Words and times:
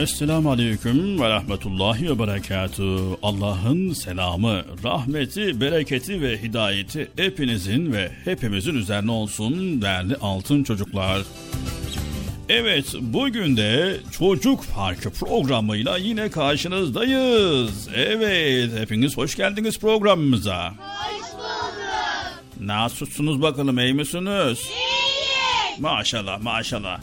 Esselamu 0.00 0.50
Aleyküm 0.50 1.20
ve 1.20 1.28
Rahmetullahi 1.28 2.10
ve 2.10 2.18
Berekatü. 2.18 2.98
Allah'ın 3.22 3.92
selamı, 3.92 4.64
rahmeti, 4.84 5.60
bereketi 5.60 6.22
ve 6.22 6.42
hidayeti 6.42 7.10
hepinizin 7.16 7.92
ve 7.92 8.12
hepimizin 8.24 8.74
üzerine 8.74 9.10
olsun 9.10 9.82
değerli 9.82 10.16
altın 10.16 10.64
çocuklar. 10.64 11.22
Evet, 12.48 12.94
bugün 13.00 13.56
de 13.56 13.96
Çocuk 14.18 14.64
Parkı 14.74 15.10
programıyla 15.10 15.96
yine 15.96 16.30
karşınızdayız. 16.30 17.88
Evet, 17.94 18.70
hepiniz 18.78 19.16
hoş 19.16 19.36
geldiniz 19.36 19.78
programımıza. 19.78 20.68
Hoş 20.68 21.32
bulduk. 21.32 21.74
Nasılsınız 22.60 23.42
bakalım, 23.42 23.78
iyi 23.78 23.94
misiniz? 23.94 24.58
İyi. 24.58 25.80
Maşallah, 25.80 26.42
maşallah. 26.42 27.00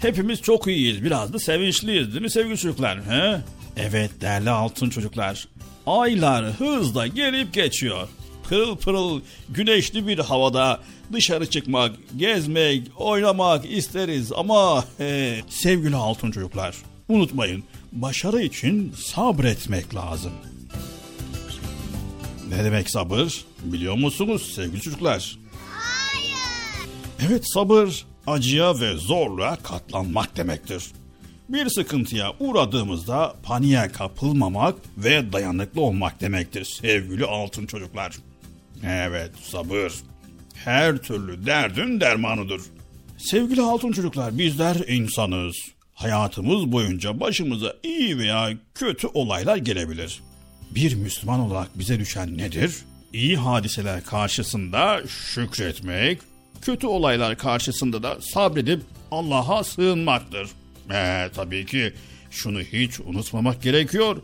Hepimiz 0.00 0.42
çok 0.42 0.66
iyiyiz, 0.66 1.04
biraz 1.04 1.32
da 1.32 1.38
sevinçliyiz 1.38 2.12
değil 2.12 2.22
mi 2.22 2.30
sevgili 2.30 2.58
çocuklar? 2.58 3.04
He? 3.04 3.40
Evet 3.76 4.10
değerli 4.20 4.50
altın 4.50 4.90
çocuklar. 4.90 5.48
Aylar 5.86 6.52
hızla 6.52 7.06
gelip 7.06 7.54
geçiyor. 7.54 8.08
Pırıl 8.48 8.76
pırıl 8.76 9.20
güneşli 9.48 10.06
bir 10.06 10.18
havada 10.18 10.80
dışarı 11.12 11.46
çıkmak, 11.50 11.92
gezmek, 12.16 12.82
oynamak 12.96 13.72
isteriz 13.72 14.32
ama 14.32 14.84
he, 14.98 15.40
sevgili 15.48 15.96
altın 15.96 16.30
çocuklar 16.30 16.76
unutmayın 17.08 17.64
başarı 17.92 18.42
için 18.42 18.92
sabretmek 18.96 19.94
lazım. 19.94 20.32
Ne 22.48 22.64
demek 22.64 22.90
sabır? 22.90 23.44
Biliyor 23.62 23.94
musunuz 23.94 24.52
sevgili 24.54 24.80
çocuklar? 24.80 25.38
Evet 27.26 27.52
sabır 27.52 28.04
acıya 28.30 28.80
ve 28.80 28.96
zorluğa 28.96 29.56
katlanmak 29.56 30.36
demektir. 30.36 30.84
Bir 31.48 31.68
sıkıntıya 31.68 32.32
uğradığımızda 32.40 33.34
paniğe 33.42 33.88
kapılmamak 33.88 34.74
ve 34.98 35.32
dayanıklı 35.32 35.80
olmak 35.80 36.20
demektir 36.20 36.64
sevgili 36.64 37.24
altın 37.24 37.66
çocuklar. 37.66 38.16
Evet 38.84 39.30
sabır 39.42 39.92
her 40.64 40.98
türlü 40.98 41.46
derdin 41.46 42.00
dermanıdır. 42.00 42.62
Sevgili 43.18 43.62
altın 43.62 43.92
çocuklar 43.92 44.38
bizler 44.38 44.76
insanız. 44.88 45.56
Hayatımız 45.94 46.72
boyunca 46.72 47.20
başımıza 47.20 47.76
iyi 47.82 48.18
veya 48.18 48.50
kötü 48.74 49.06
olaylar 49.06 49.56
gelebilir. 49.56 50.20
Bir 50.70 50.94
Müslüman 50.94 51.40
olarak 51.40 51.78
bize 51.78 51.98
düşen 52.00 52.38
nedir? 52.38 52.74
İyi 53.12 53.36
hadiseler 53.36 54.04
karşısında 54.04 55.00
şükretmek, 55.08 56.18
kötü 56.62 56.86
olaylar 56.86 57.38
karşısında 57.38 58.02
da 58.02 58.16
sabredip 58.20 58.82
Allah'a 59.10 59.64
sığınmaktır. 59.64 60.48
Ee, 60.92 61.30
tabii 61.34 61.66
ki 61.66 61.92
şunu 62.30 62.60
hiç 62.60 63.00
unutmamak 63.00 63.62
gerekiyor. 63.62 64.16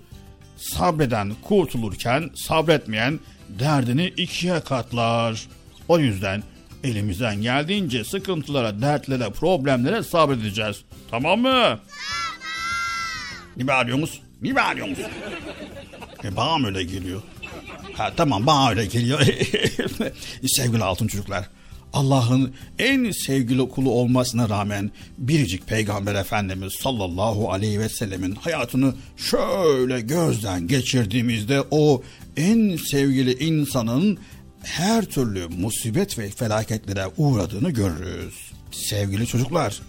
Sabreden 0.56 1.32
kurtulurken 1.42 2.30
sabretmeyen 2.34 3.20
derdini 3.48 4.06
ikiye 4.06 4.60
katlar. 4.60 5.48
O 5.88 5.98
yüzden 5.98 6.42
elimizden 6.84 7.42
geldiğince 7.42 8.04
sıkıntılara, 8.04 8.82
dertlere, 8.82 9.30
problemlere 9.30 10.02
sabredeceğiz. 10.02 10.84
Tamam 11.10 11.40
mı? 11.40 11.48
Tamam. 11.52 11.80
Ne 13.56 13.66
bağırıyorsunuz? 13.66 14.20
Ne 14.42 14.54
bağırıyorsunuz? 14.56 14.98
E, 16.24 16.36
bana 16.36 16.66
öyle 16.66 16.82
geliyor? 16.84 17.22
Ha, 17.96 18.12
tamam 18.16 18.46
bana 18.46 18.70
öyle 18.70 18.86
geliyor. 18.86 19.20
Sevgili 20.46 20.84
altın 20.84 21.06
çocuklar. 21.06 21.48
Allah'ın 21.96 22.52
en 22.78 23.10
sevgili 23.10 23.68
kulu 23.68 23.90
olmasına 23.90 24.48
rağmen 24.48 24.90
biricik 25.18 25.66
peygamber 25.66 26.14
efendimiz 26.14 26.72
sallallahu 26.72 27.52
aleyhi 27.52 27.80
ve 27.80 27.88
sellemin 27.88 28.34
hayatını 28.34 28.94
şöyle 29.16 30.00
gözden 30.00 30.66
geçirdiğimizde 30.66 31.62
o 31.70 32.02
en 32.36 32.76
sevgili 32.76 33.44
insanın 33.44 34.18
her 34.62 35.04
türlü 35.04 35.48
musibet 35.48 36.18
ve 36.18 36.30
felaketlere 36.30 37.06
uğradığını 37.16 37.70
görürüz. 37.70 38.34
Sevgili 38.70 39.26
çocuklar, 39.26 39.80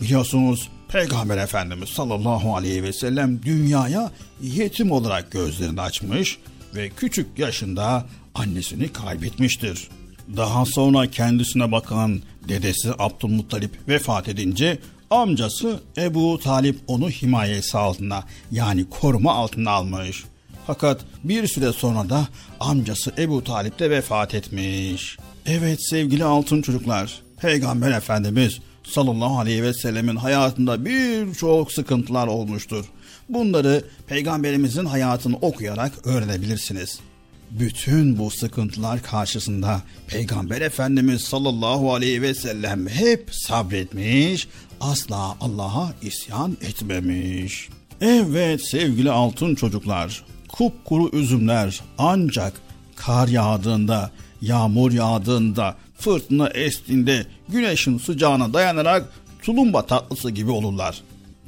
biliyorsunuz 0.00 0.68
Peygamber 0.88 1.38
Efendimiz 1.38 1.88
sallallahu 1.88 2.56
aleyhi 2.56 2.82
ve 2.82 2.92
sellem 2.92 3.42
dünyaya 3.42 4.10
yetim 4.42 4.90
olarak 4.92 5.30
gözlerini 5.30 5.80
açmış 5.80 6.38
ve 6.74 6.88
küçük 6.88 7.38
yaşında 7.38 8.06
annesini 8.34 8.92
kaybetmiştir. 8.92 9.88
Daha 10.36 10.64
sonra 10.64 11.10
kendisine 11.10 11.72
bakan 11.72 12.22
dedesi 12.48 12.90
Abdülmuttalip 12.98 13.88
vefat 13.88 14.28
edince 14.28 14.78
amcası 15.10 15.80
Ebu 15.96 16.40
Talip 16.42 16.78
onu 16.86 17.10
himayesi 17.10 17.78
altına 17.78 18.24
yani 18.50 18.90
koruma 18.90 19.32
altına 19.32 19.70
almış. 19.70 20.24
Fakat 20.66 21.00
bir 21.24 21.46
süre 21.46 21.72
sonra 21.72 22.10
da 22.10 22.28
amcası 22.60 23.12
Ebu 23.18 23.44
Talip 23.44 23.78
de 23.78 23.90
vefat 23.90 24.34
etmiş. 24.34 25.16
Evet 25.46 25.88
sevgili 25.90 26.24
altın 26.24 26.62
çocuklar, 26.62 27.20
Peygamber 27.40 27.90
Efendimiz 27.90 28.58
sallallahu 28.84 29.38
aleyhi 29.38 29.62
ve 29.62 29.74
sellemin 29.74 30.16
hayatında 30.16 30.84
birçok 30.84 31.72
sıkıntılar 31.72 32.26
olmuştur. 32.26 32.84
Bunları 33.28 33.84
peygamberimizin 34.06 34.84
hayatını 34.84 35.36
okuyarak 35.36 35.92
öğrenebilirsiniz. 36.04 37.00
Bütün 37.50 38.18
bu 38.18 38.30
sıkıntılar 38.30 39.02
karşısında 39.02 39.82
Peygamber 40.06 40.60
Efendimiz 40.60 41.20
sallallahu 41.20 41.94
aleyhi 41.94 42.22
ve 42.22 42.34
sellem 42.34 42.88
hep 42.88 43.28
sabretmiş, 43.32 44.48
asla 44.80 45.36
Allah'a 45.40 45.92
isyan 46.02 46.56
etmemiş. 46.62 47.68
Evet 48.00 48.68
sevgili 48.68 49.10
altın 49.10 49.54
çocuklar, 49.54 50.24
kupkuru 50.48 51.10
üzümler 51.16 51.80
ancak 51.98 52.52
kar 52.96 53.28
yağdığında, 53.28 54.10
yağmur 54.42 54.92
yağdığında, 54.92 55.76
fırtına 55.98 56.48
estiğinde 56.48 57.26
güneşin 57.48 57.98
sıcağına 57.98 58.54
dayanarak 58.54 59.08
tulumba 59.42 59.86
tatlısı 59.86 60.30
gibi 60.30 60.50
olurlar. 60.50 61.02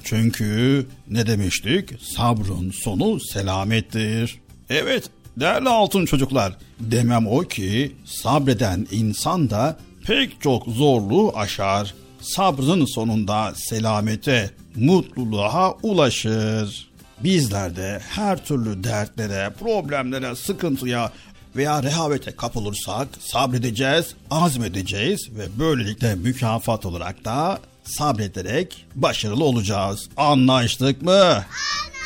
Çünkü 0.04 0.86
ne 1.10 1.26
demiştik? 1.26 1.90
Sabrın 2.00 2.70
sonu 2.70 3.20
selamettir. 3.20 4.38
Evet 4.70 5.10
değerli 5.40 5.68
altın 5.68 6.06
çocuklar 6.06 6.52
demem 6.80 7.26
o 7.26 7.40
ki 7.40 7.96
sabreden 8.04 8.86
insan 8.90 9.50
da 9.50 9.76
pek 10.06 10.40
çok 10.40 10.66
zorluğu 10.66 11.32
aşar. 11.36 11.94
Sabrın 12.20 12.84
sonunda 12.84 13.52
selamete, 13.56 14.50
mutluluğa 14.76 15.74
ulaşır. 15.82 16.88
Bizler 17.24 17.76
de 17.76 18.00
her 18.08 18.44
türlü 18.44 18.84
dertlere, 18.84 19.50
problemlere, 19.60 20.36
sıkıntıya 20.36 21.12
veya 21.56 21.82
rehavete 21.82 22.30
kapılırsak 22.30 23.08
sabredeceğiz, 23.20 24.14
azmedeceğiz 24.30 25.28
ve 25.30 25.58
böylelikle 25.58 26.14
mükafat 26.14 26.86
olarak 26.86 27.24
da 27.24 27.58
sabrederek 27.84 28.86
başarılı 28.94 29.44
olacağız. 29.44 30.08
Anlaştık 30.16 31.02
mı? 31.02 31.12
Anlaştık. 31.12 31.97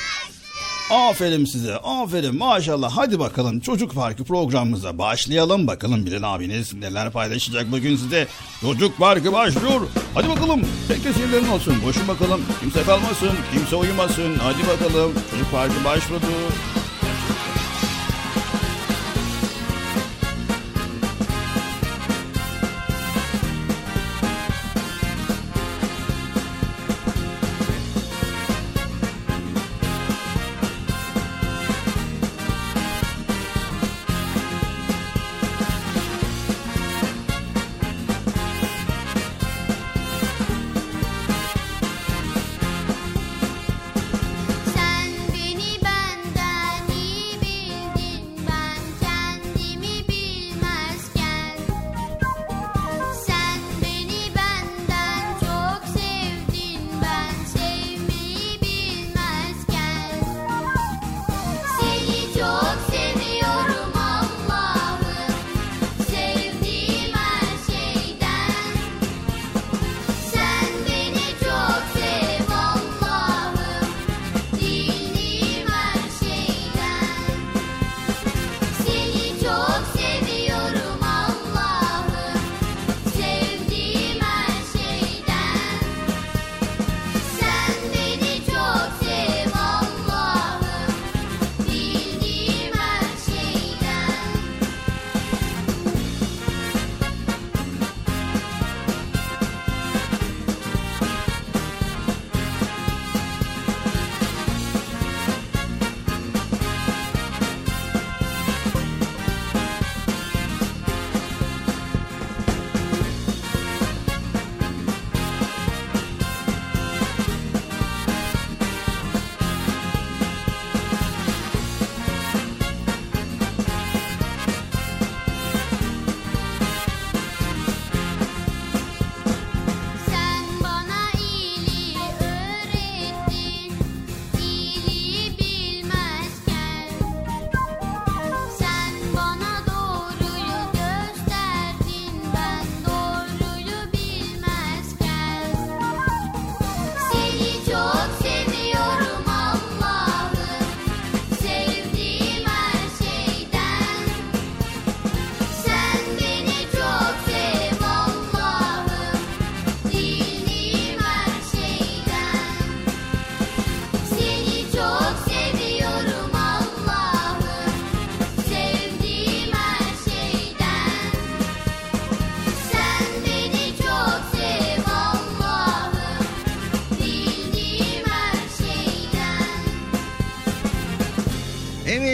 Aferin 0.93 1.45
size, 1.45 1.77
aferin 1.77 2.39
maşallah. 2.39 2.91
Hadi 2.97 3.19
bakalım 3.19 3.61
Çocuk 3.61 3.95
Parkı 3.95 4.25
programımıza 4.25 4.99
başlayalım. 4.99 5.67
Bakalım 5.67 6.07
Bilal 6.07 6.35
abiniz 6.35 6.75
neler 6.75 7.11
paylaşacak 7.11 7.73
bugün 7.73 7.97
size. 7.97 8.27
Çocuk 8.61 8.99
Parkı 8.99 9.33
başlıyor. 9.33 9.81
Hadi 10.15 10.29
bakalım. 10.29 10.61
Herkes 10.89 11.19
yerlerin 11.19 11.49
olsun. 11.49 11.75
Boşun 11.87 12.09
bakalım. 12.09 12.41
Kimse 12.61 12.83
kalmasın, 12.83 13.31
kimse 13.53 13.77
uyumasın. 13.77 14.35
Hadi 14.39 14.59
bakalım. 14.69 15.13
Çocuk 15.31 15.53
Parkı 15.53 15.85
başladı. 15.85 16.27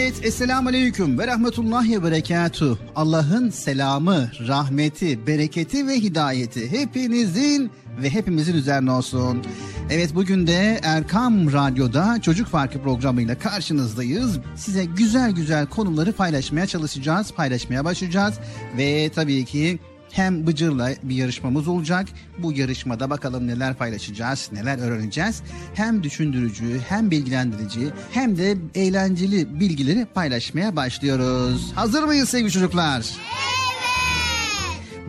Evet, 0.09 0.25
Esselamu 0.25 0.69
Aleyküm 0.69 1.19
ve 1.19 1.27
Rahmetullahi 1.27 1.97
ve 1.97 2.03
Berekatuh. 2.03 2.77
Allah'ın 2.95 3.49
selamı, 3.49 4.31
rahmeti, 4.47 5.27
bereketi 5.27 5.87
ve 5.87 5.95
hidayeti 5.95 6.71
hepinizin 6.71 7.71
ve 8.01 8.09
hepimizin 8.09 8.53
üzerine 8.53 8.91
olsun. 8.91 9.43
Evet 9.89 10.15
bugün 10.15 10.47
de 10.47 10.79
Erkam 10.83 11.53
Radyo'da 11.53 12.21
Çocuk 12.21 12.51
Parkı 12.51 12.81
programıyla 12.81 13.39
karşınızdayız. 13.39 14.39
Size 14.55 14.85
güzel 14.85 15.31
güzel 15.31 15.65
konuları 15.65 16.13
paylaşmaya 16.13 16.67
çalışacağız, 16.67 17.31
paylaşmaya 17.31 17.85
başlayacağız. 17.85 18.33
Ve 18.77 19.11
tabii 19.15 19.45
ki 19.45 19.79
hem 20.11 20.47
Bıcır'la 20.47 20.89
bir 21.03 21.15
yarışmamız 21.15 21.67
olacak. 21.67 22.07
Bu 22.37 22.53
yarışmada 22.53 23.09
bakalım 23.09 23.47
neler 23.47 23.73
paylaşacağız, 23.73 24.49
neler 24.51 24.77
öğreneceğiz. 24.77 25.43
Hem 25.73 26.03
düşündürücü, 26.03 26.79
hem 26.89 27.11
bilgilendirici, 27.11 27.89
hem 28.11 28.37
de 28.37 28.57
eğlenceli 28.75 29.59
bilgileri 29.59 30.05
paylaşmaya 30.05 30.75
başlıyoruz. 30.75 31.71
Hazır 31.75 32.03
mıyız 32.03 32.29
sevgili 32.29 32.51
çocuklar? 32.51 33.05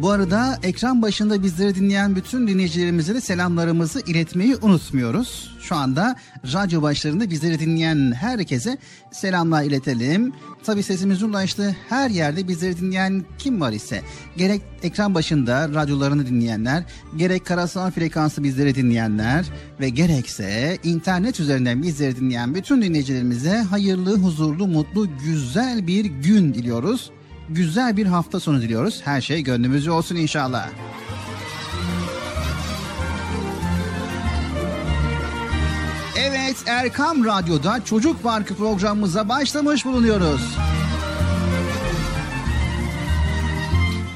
Bu 0.02 0.10
arada 0.10 0.58
ekran 0.62 1.02
başında 1.02 1.42
bizleri 1.42 1.74
dinleyen 1.74 2.16
bütün 2.16 2.48
dinleyicilerimize 2.48 3.14
de 3.14 3.20
selamlarımızı 3.20 4.00
iletmeyi 4.00 4.56
unutmuyoruz. 4.56 5.56
Şu 5.60 5.76
anda 5.76 6.16
radyo 6.52 6.82
başlarında 6.82 7.30
bizleri 7.30 7.58
dinleyen 7.58 8.12
herkese 8.12 8.78
selamlar 9.12 9.64
iletelim. 9.64 10.32
Tabi 10.64 10.82
sesimiz 10.82 11.22
ulaştı 11.22 11.76
her 11.88 12.10
yerde 12.10 12.48
bizleri 12.48 12.80
dinleyen 12.80 13.24
kim 13.38 13.60
var 13.60 13.72
ise 13.72 14.02
gerek 14.36 14.62
ekran 14.82 15.14
başında 15.14 15.68
radyolarını 15.68 16.26
dinleyenler, 16.26 16.84
gerek 17.16 17.46
karasal 17.46 17.90
frekansı 17.90 18.44
bizleri 18.44 18.74
dinleyenler 18.74 19.46
ve 19.80 19.88
gerekse 19.88 20.78
internet 20.84 21.40
üzerinden 21.40 21.82
bizleri 21.82 22.16
dinleyen 22.16 22.54
bütün 22.54 22.82
dinleyicilerimize 22.82 23.56
hayırlı, 23.56 24.18
huzurlu, 24.18 24.66
mutlu, 24.66 25.08
güzel 25.24 25.86
bir 25.86 26.04
gün 26.04 26.54
diliyoruz 26.54 27.10
güzel 27.50 27.96
bir 27.96 28.06
hafta 28.06 28.40
sonu 28.40 28.62
diliyoruz. 28.62 29.00
Her 29.04 29.20
şey 29.20 29.42
gönlümüzce 29.42 29.90
olsun 29.90 30.16
inşallah. 30.16 30.68
Evet 36.16 36.56
Erkam 36.66 37.24
Radyo'da 37.24 37.84
Çocuk 37.84 38.22
Parkı 38.22 38.54
programımıza 38.54 39.28
başlamış 39.28 39.84
bulunuyoruz. 39.84 40.56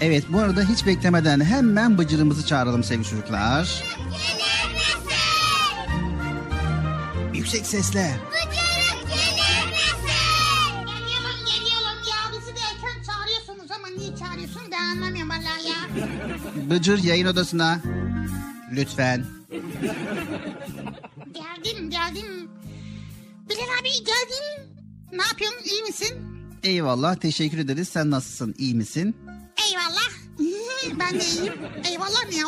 Evet 0.00 0.24
bu 0.28 0.38
arada 0.38 0.62
hiç 0.62 0.86
beklemeden 0.86 1.40
hemen 1.40 1.98
bıcırımızı 1.98 2.46
çağıralım 2.46 2.84
sevgili 2.84 3.08
çocuklar. 3.08 3.84
Yüksek 7.34 7.66
sesle. 7.66 8.00
Geliyorum 8.00 8.63
ben 14.74 14.84
anlamıyorum 14.84 15.30
vallahi 15.30 15.68
ya. 15.68 16.06
Bıcır 16.70 17.02
yayın 17.02 17.26
odasına. 17.26 17.80
Lütfen. 18.72 19.24
Geldim 21.32 21.90
geldim. 21.90 22.50
Bilal 23.50 23.80
abi 23.80 23.88
geldin. 23.88 24.74
Ne 25.12 25.22
yapıyorsun 25.22 25.64
iyi 25.64 25.82
misin? 25.82 26.16
Eyvallah 26.62 27.16
teşekkür 27.16 27.58
ederiz. 27.58 27.88
Sen 27.88 28.10
nasılsın? 28.10 28.54
İyi 28.58 28.74
misin? 28.74 29.16
Eyvallah. 29.68 30.10
ben 31.00 31.20
de 31.20 31.24
iyiyim. 31.24 31.52
Eyvallah 31.90 32.28
ne 32.30 32.36
ya? 32.36 32.46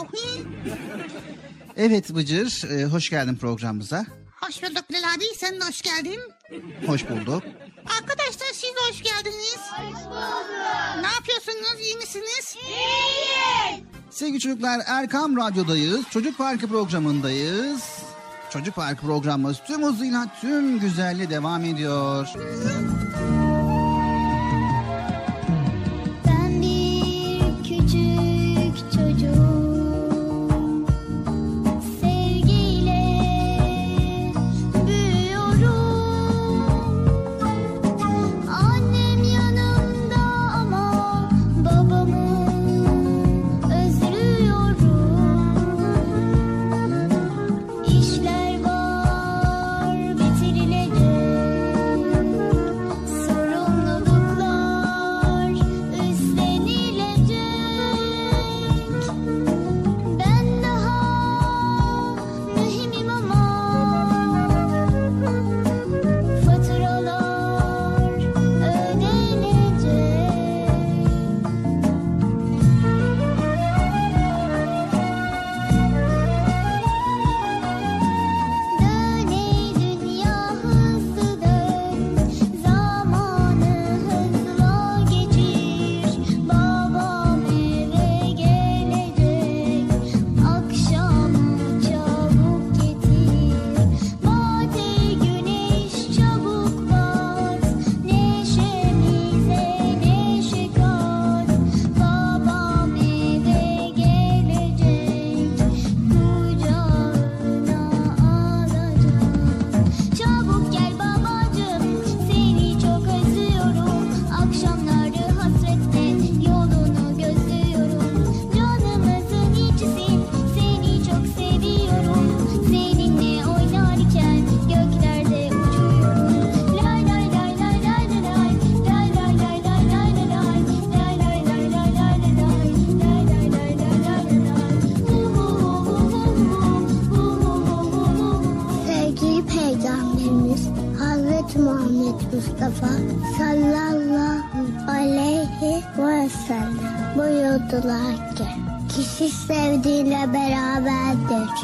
Evet 1.77 2.15
Bıcır, 2.15 2.71
e, 2.71 2.85
hoş 2.85 3.11
geldin 3.11 3.37
programımıza. 3.37 4.07
Hoş 4.41 4.63
bulduk 4.63 4.91
Bilal 4.91 5.15
abi 5.15 5.25
sen 5.37 5.61
de 5.61 5.65
hoş 5.65 5.83
geldin. 5.83 6.21
Hoş 6.87 7.11
bulduk. 7.11 7.43
Arkadaşlar 8.01 8.47
siz 8.53 8.63
de 8.71 8.81
hoş 8.91 9.03
geldiniz. 9.03 9.57
Hoş 9.77 10.05
bulduk. 10.05 10.47
Ne 11.01 11.07
yapıyorsunuz 11.09 11.81
iyi 11.81 11.97
misiniz? 11.97 12.57
Sevgili 14.11 14.41
çocuklar 14.41 14.81
Erkam 14.87 15.37
Radyo'dayız. 15.37 16.01
Çocuk 16.11 16.39
Parkı 16.39 16.69
programındayız. 16.69 17.83
Çocuk 18.51 18.75
Parkı 18.75 19.07
programımız 19.07 19.57
tüm 19.67 19.83
hızıyla 19.83 20.27
tüm 20.41 20.81
güzelliği 20.81 21.31
devam 21.31 21.65
ediyor. 21.65 22.29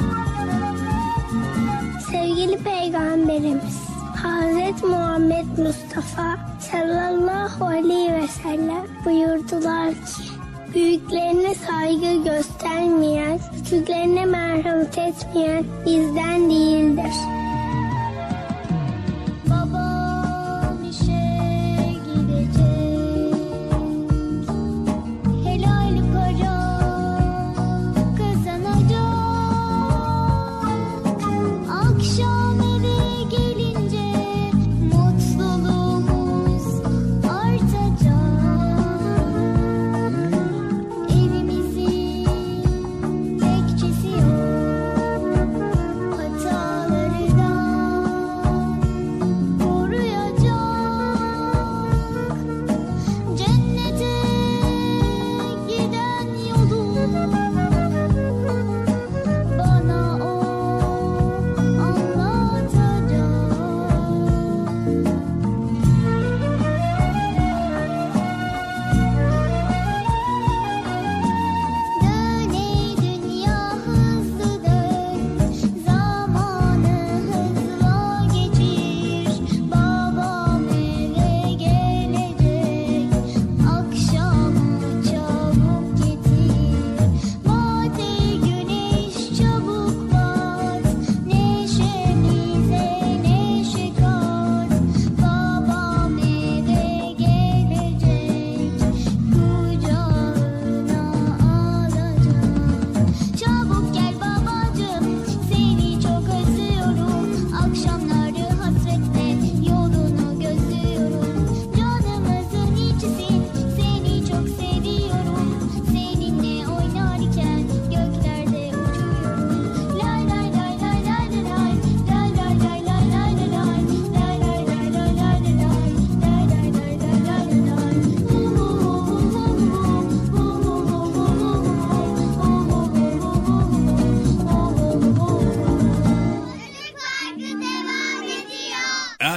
out. 0.01 0.32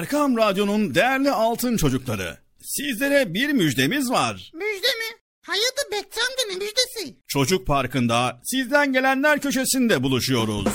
Erkam 0.05 0.37
Radyo'nun 0.37 0.95
değerli 0.95 1.31
altın 1.31 1.77
çocukları. 1.77 2.37
Sizlere 2.61 3.33
bir 3.33 3.49
müjdemiz 3.49 4.09
var. 4.11 4.51
Müjde 4.53 4.87
mi? 4.87 5.17
Amca 5.47 6.43
ne 6.49 6.55
müjdesi? 6.55 7.17
Çocuk 7.27 7.67
Parkı'nda 7.67 8.39
sizden 8.43 8.93
gelenler 8.93 9.41
köşesinde 9.41 10.03
buluşuyoruz. 10.03 10.67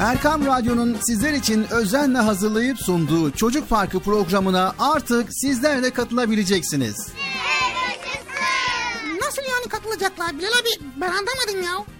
Erkam 0.00 0.46
Radyo'nun 0.46 0.96
sizler 1.06 1.32
için 1.32 1.66
özenle 1.70 2.18
hazırlayıp 2.18 2.78
sunduğu 2.78 3.30
Çocuk 3.30 3.68
Parkı 3.68 4.00
programına 4.00 4.74
artık 4.78 5.28
sizler 5.30 5.82
de 5.82 5.90
katılabileceksiniz. 5.90 7.08
Nasıl 9.20 9.42
yani 9.42 9.68
katılacaklar 9.68 10.38
Bilal 10.38 10.48
abi 10.48 10.68
ben 10.96 11.08
anlamadım 11.10 11.62
ya. 11.64 11.99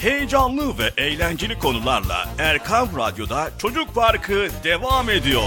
Heyecanlı 0.00 0.78
ve 0.78 0.90
eğlenceli 0.96 1.58
konularla 1.58 2.28
Erkam 2.38 2.88
Radyo'da 2.96 3.50
Çocuk 3.58 3.94
Parkı 3.94 4.48
devam 4.64 5.10
ediyor. 5.10 5.42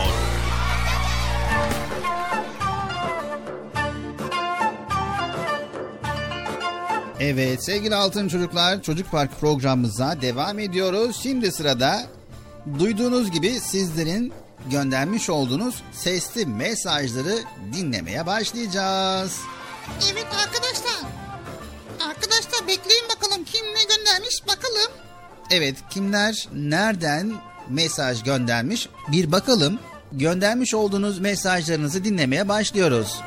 Evet 7.19 7.63
sevgili 7.63 7.95
altın 7.95 8.27
çocuklar 8.27 8.81
Çocuk 8.81 9.11
Parkı 9.11 9.35
programımıza 9.35 10.21
devam 10.21 10.59
ediyoruz. 10.59 11.19
Şimdi 11.23 11.51
sırada 11.51 12.01
duyduğunuz 12.79 13.31
gibi 13.31 13.49
sizlerin 13.49 14.33
göndermiş 14.71 15.29
olduğunuz 15.29 15.83
sesli 15.91 16.45
mesajları 16.45 17.35
dinlemeye 17.73 18.25
başlayacağız. 18.25 19.41
Evet 20.11 20.27
arkadaşlar. 20.45 21.32
Arkadaşlar 22.09 22.67
bekleyin 22.67 23.03
bakalım 23.15 23.43
kim 23.43 23.65
ne 23.65 23.83
göndermiş 23.95 24.41
bakalım. 24.47 24.91
Evet 25.51 25.75
kimler 25.89 26.47
nereden 26.53 27.33
mesaj 27.69 28.23
göndermiş 28.23 28.89
bir 29.11 29.31
bakalım. 29.31 29.79
Göndermiş 30.11 30.73
olduğunuz 30.73 31.19
mesajlarınızı 31.19 32.03
dinlemeye 32.03 32.49
başlıyoruz. 32.49 33.21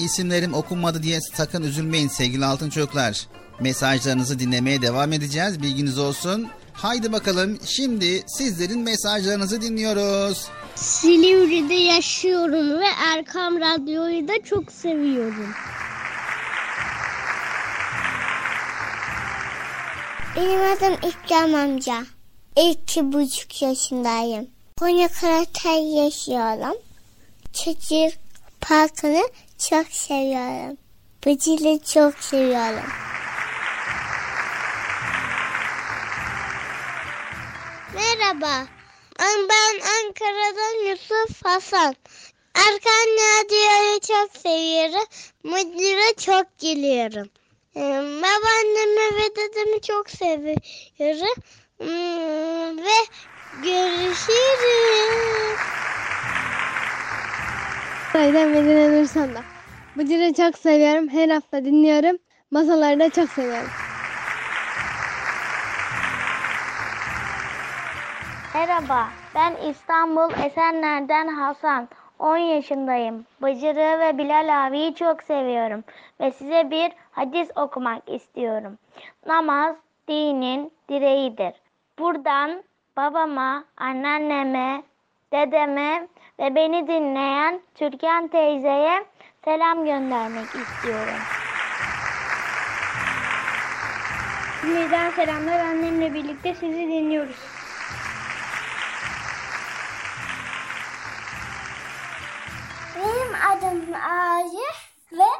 İsimlerim 0.00 0.54
okunmadı 0.54 1.02
diye 1.02 1.20
sakın 1.20 1.62
üzülmeyin 1.62 2.08
sevgili 2.08 2.44
altın 2.44 2.70
çocuklar. 2.70 3.26
Mesajlarınızı 3.60 4.38
dinlemeye 4.38 4.82
devam 4.82 5.12
edeceğiz 5.12 5.62
bilginiz 5.62 5.98
olsun. 5.98 6.48
Haydi 6.72 7.12
bakalım 7.12 7.58
şimdi 7.64 8.22
sizlerin 8.26 8.80
mesajlarınızı 8.80 9.60
dinliyoruz. 9.60 10.48
Silivri'de 10.74 11.74
yaşıyorum 11.74 12.80
ve 12.80 12.86
Erkam 13.14 13.60
Radyo'yu 13.60 14.28
da 14.28 14.44
çok 14.44 14.72
seviyorum. 14.72 15.54
Benim 20.36 20.60
adım 20.60 20.94
İkram 20.94 21.54
amca. 21.54 22.02
İki 22.56 23.12
buçuk 23.12 23.62
yaşındayım. 23.62 24.50
Konya 24.78 25.08
Karatay 25.08 26.04
yaşıyorum. 26.04 26.76
Çocuk 27.52 28.12
parkını 28.60 29.28
çok 29.70 29.86
seviyorum. 29.86 30.76
Bıcılı 31.26 31.78
çok 31.78 32.18
seviyorum. 32.18 32.90
Merhaba. 37.94 38.66
Ben 39.20 39.80
Ankara'dan 39.80 40.90
Yusuf 40.90 41.44
Hasan. 41.44 41.94
Erkan 42.54 43.06
Radyo'yu 43.16 44.00
çok 44.00 44.42
seviyorum. 44.42 45.06
Müdüre 45.44 46.14
çok 46.16 46.58
gülüyorum. 46.58 47.28
Ee, 47.76 47.80
Babaannemi 48.22 49.16
ve 49.16 49.36
dedemi 49.36 49.80
çok 49.80 50.10
seviyorum. 50.10 51.42
Hmm, 51.78 52.78
Ve 52.78 52.98
görüşürüz. 53.62 55.58
Saydan 58.12 58.48
Medine 58.48 59.00
Nursan'da. 59.00 59.42
Bıcır'ı 59.96 60.34
çok 60.34 60.58
seviyorum. 60.58 61.08
Her 61.08 61.28
hafta 61.28 61.64
dinliyorum. 61.64 62.18
Masaları 62.50 63.00
da 63.00 63.10
çok 63.10 63.30
seviyorum. 63.30 63.70
Merhaba, 68.54 69.08
ben 69.34 69.56
İstanbul 69.70 70.30
Esenler'den 70.44 71.28
Hasan. 71.28 71.88
10 72.18 72.36
yaşındayım. 72.36 73.26
Bıcırı 73.42 74.00
ve 74.00 74.18
Bilal 74.18 74.66
abiyi 74.66 74.94
çok 74.94 75.22
seviyorum. 75.22 75.84
Ve 76.20 76.30
size 76.30 76.70
bir 76.70 76.92
hadis 77.10 77.50
okumak 77.56 78.02
istiyorum. 78.08 78.78
Namaz 79.26 79.76
dinin 80.08 80.72
direğidir. 80.88 81.52
Buradan 81.98 82.62
babama, 82.96 83.64
anneanneme, 83.76 84.82
dedeme 85.32 86.08
ve 86.38 86.54
beni 86.54 86.88
dinleyen 86.88 87.60
Türkan 87.74 88.28
teyzeye 88.28 89.04
selam 89.44 89.84
göndermek 89.84 90.46
istiyorum. 90.46 91.20
İzmir'den 94.66 95.10
selamlar. 95.10 95.60
Annemle 95.60 96.14
birlikte 96.14 96.54
sizi 96.54 96.88
dinliyoruz. 96.88 97.55
Adım 103.50 103.94
Arif 103.94 104.96
ve 105.12 105.30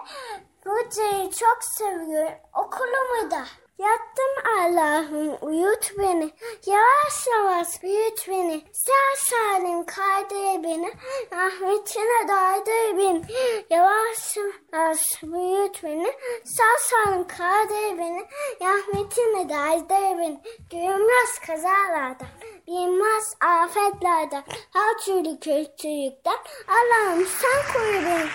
Buca'yı 0.67 1.31
çok 1.31 1.65
seviyorum. 1.65 2.33
Okulumu 2.55 3.31
da. 3.31 3.45
Yattım 3.79 4.53
Allah'ım 4.59 5.37
uyut 5.41 5.99
beni. 5.99 6.31
Yavaş 6.67 7.27
yavaş 7.27 7.83
büyüt 7.83 8.29
beni. 8.29 8.65
Sağ 8.73 9.17
salim 9.17 9.87
kaydır 9.87 10.63
beni. 10.63 10.93
Rahmetine 11.33 12.29
daydır 12.29 12.99
beni. 12.99 13.23
Yavaş 13.71 14.37
yavaş 14.37 15.23
büyüt 15.23 15.83
beni. 15.85 16.13
Sağ 16.45 16.79
salim 16.79 17.27
kaydır 17.27 17.99
beni. 17.99 18.27
Rahmetine 18.63 19.49
daydır 19.49 20.19
beni. 20.19 20.41
Görünmez 20.71 21.39
kazalardan. 21.47 22.29
Bilmez 22.69 23.35
afetlerden. 23.41 24.43
Her 24.73 24.99
türlü 25.05 25.41
kötülükten. 25.41 26.37
Allah'ım 26.69 27.27
sen 27.27 27.73
koru 27.73 28.05
beni. 28.05 28.29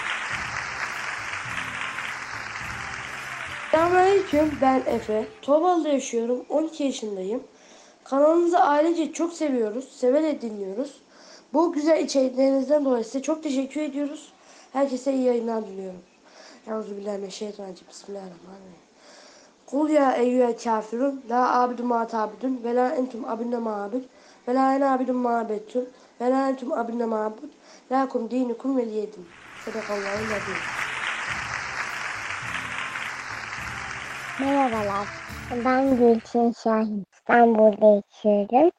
Selamünaleyküm. 3.72 4.52
Ben 4.62 4.84
Efe. 4.86 5.26
Torbalı'da 5.41 5.89
yaşıyorum. 5.89 6.46
12 6.50 6.84
yaşındayım. 6.84 7.44
Kanalınızı 8.04 8.60
ailece 8.60 9.13
çok 9.13 9.34
seviyoruz. 9.34 9.89
Severek 9.91 10.41
dinliyoruz. 10.41 11.02
Bu 11.54 11.74
güzel 11.74 12.04
içeriklerinizden 12.04 12.86
dolayı 12.86 13.04
size 13.04 13.22
çok 13.22 13.44
teşekkür 13.44 13.82
ediyoruz. 13.82 14.34
Herkese 14.74 15.13
iyi 15.13 15.24
yayınlar 15.24 15.67
diliyorum. 15.67 16.02
Euzubillahimineşşeytanirracim. 16.67 17.88
Bismillahirrahmanirrahim. 17.89 18.82
Kul 19.65 19.89
ya 19.89 20.12
eyyühel 20.12 20.58
kafirun 20.58 21.24
la 21.30 21.62
abidu 21.62 21.84
ma 21.84 22.08
tabidun 22.08 22.62
ve 22.63 22.76
la 22.76 22.89
entum 22.89 23.26
abinne 23.26 23.58
ma 23.58 23.84
abid 23.84 24.04
ve 24.47 24.54
la 24.54 24.75
ene 24.75 24.86
abidun 24.86 25.15
ma 25.15 25.39
abettun 25.39 25.88
ve 26.21 26.30
la 26.30 26.49
entum 26.49 26.73
abinne 26.73 27.06
ma 27.06 27.25
abud 27.25 27.51
lakum 27.91 28.32
dinukum 28.32 28.77
veliyedin. 28.77 29.27
Sadakallahu 29.65 30.23
lazim. 30.32 30.56
Merhabalar. 34.39 35.08
Ben 35.65 35.97
Gülçin 35.97 36.54
Şahin. 36.63 37.06
İstanbul'da 37.13 37.86
yaşıyorum. 37.86 38.71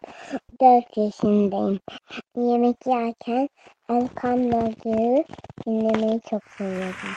4 0.60 0.96
yaşındayım. 0.96 1.80
Yemek 2.36 2.86
yerken 2.86 3.48
Erkam 3.88 4.52
Radyo'yu 4.52 5.24
dinlemeyi 5.66 6.20
çok 6.30 6.42
seviyorum. 6.58 7.16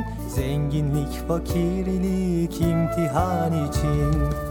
Zenginlik 0.35 1.27
fakirlik 1.27 2.61
imtihan 2.61 3.69
için 3.69 4.50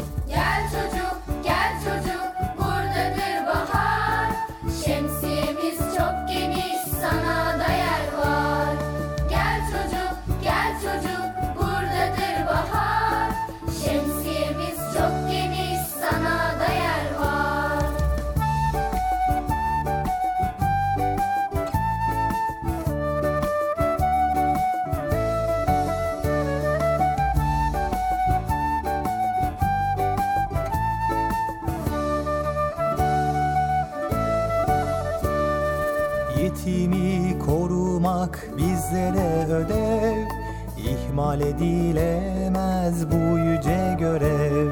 edilemez 41.50 43.10
bu 43.10 43.38
yüce 43.38 43.96
görev. 43.98 44.70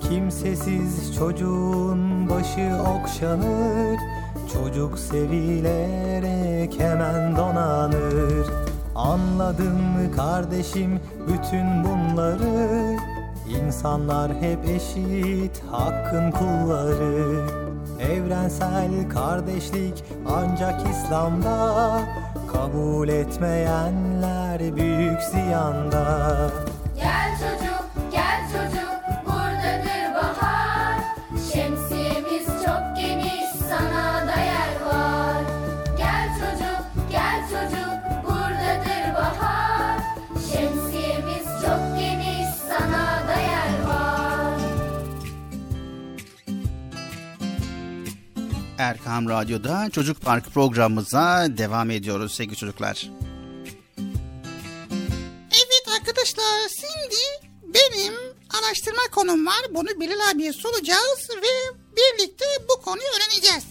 Kimsesiz 0.00 1.14
çocuğun 1.14 2.30
başı 2.30 2.70
okşanır 2.82 3.98
Çocuk 4.52 4.98
sevilerek 4.98 6.80
hemen 6.80 7.36
donanır. 7.36 8.46
Anladın 8.94 9.74
mı 9.74 10.12
kardeşim 10.16 11.00
bütün 11.28 11.84
bunları 11.84 12.96
İnsanlar 13.48 14.32
hep 14.34 14.64
eşit 14.68 15.62
hakkın 15.70 16.30
kulları. 16.30 17.46
Evrensel 18.00 19.10
kardeşlik 19.10 20.04
ancak 20.28 20.80
İslam'da 20.90 22.00
Kabul 22.52 23.08
etmeyenler 23.08 24.76
büyük 24.76 24.97
büyük 25.18 25.30
ziyanda 25.30 26.50
Gel 26.96 27.38
çocuk 27.38 28.12
gel 28.12 28.40
çocuk 28.52 29.26
buradadır 29.26 30.14
bahar. 30.14 31.00
Şemsiyemiz 31.52 32.46
çok 32.46 32.96
geniş 32.96 33.50
sana 33.68 34.26
da 34.26 34.40
yer 34.40 34.80
var. 34.86 35.42
Gel 35.98 36.28
çocuk 36.40 37.10
gel 37.10 37.42
çocuk 37.42 38.24
buradadır 38.24 39.14
bahar. 39.14 39.98
Şemsiyemiz 40.52 41.46
çok 41.62 41.98
geniş 41.98 42.48
sana 42.68 43.28
da 43.28 43.40
yer 43.40 43.82
var. 43.88 44.60
Erkam 48.78 49.28
Radyo'da 49.28 49.90
Çocuk 49.90 50.20
Park 50.20 50.54
programımıza 50.54 51.46
devam 51.50 51.90
ediyoruz 51.90 52.32
sevgili 52.34 52.56
çocuklar. 52.56 53.08
benim 57.74 58.14
araştırma 58.50 59.02
konum 59.12 59.46
var. 59.46 59.60
Bunu 59.70 59.88
Bilal 60.00 60.30
abiye 60.30 60.52
soracağız 60.52 61.28
ve 61.30 61.76
birlikte 61.96 62.44
bu 62.68 62.82
konuyu 62.82 63.08
öğreneceğiz. 63.16 63.64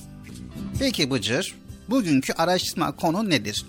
Peki 0.80 1.12
Bıcır, 1.12 1.56
bugünkü 1.90 2.34
araştırma 2.34 2.96
konu 2.96 3.30
nedir? 3.30 3.66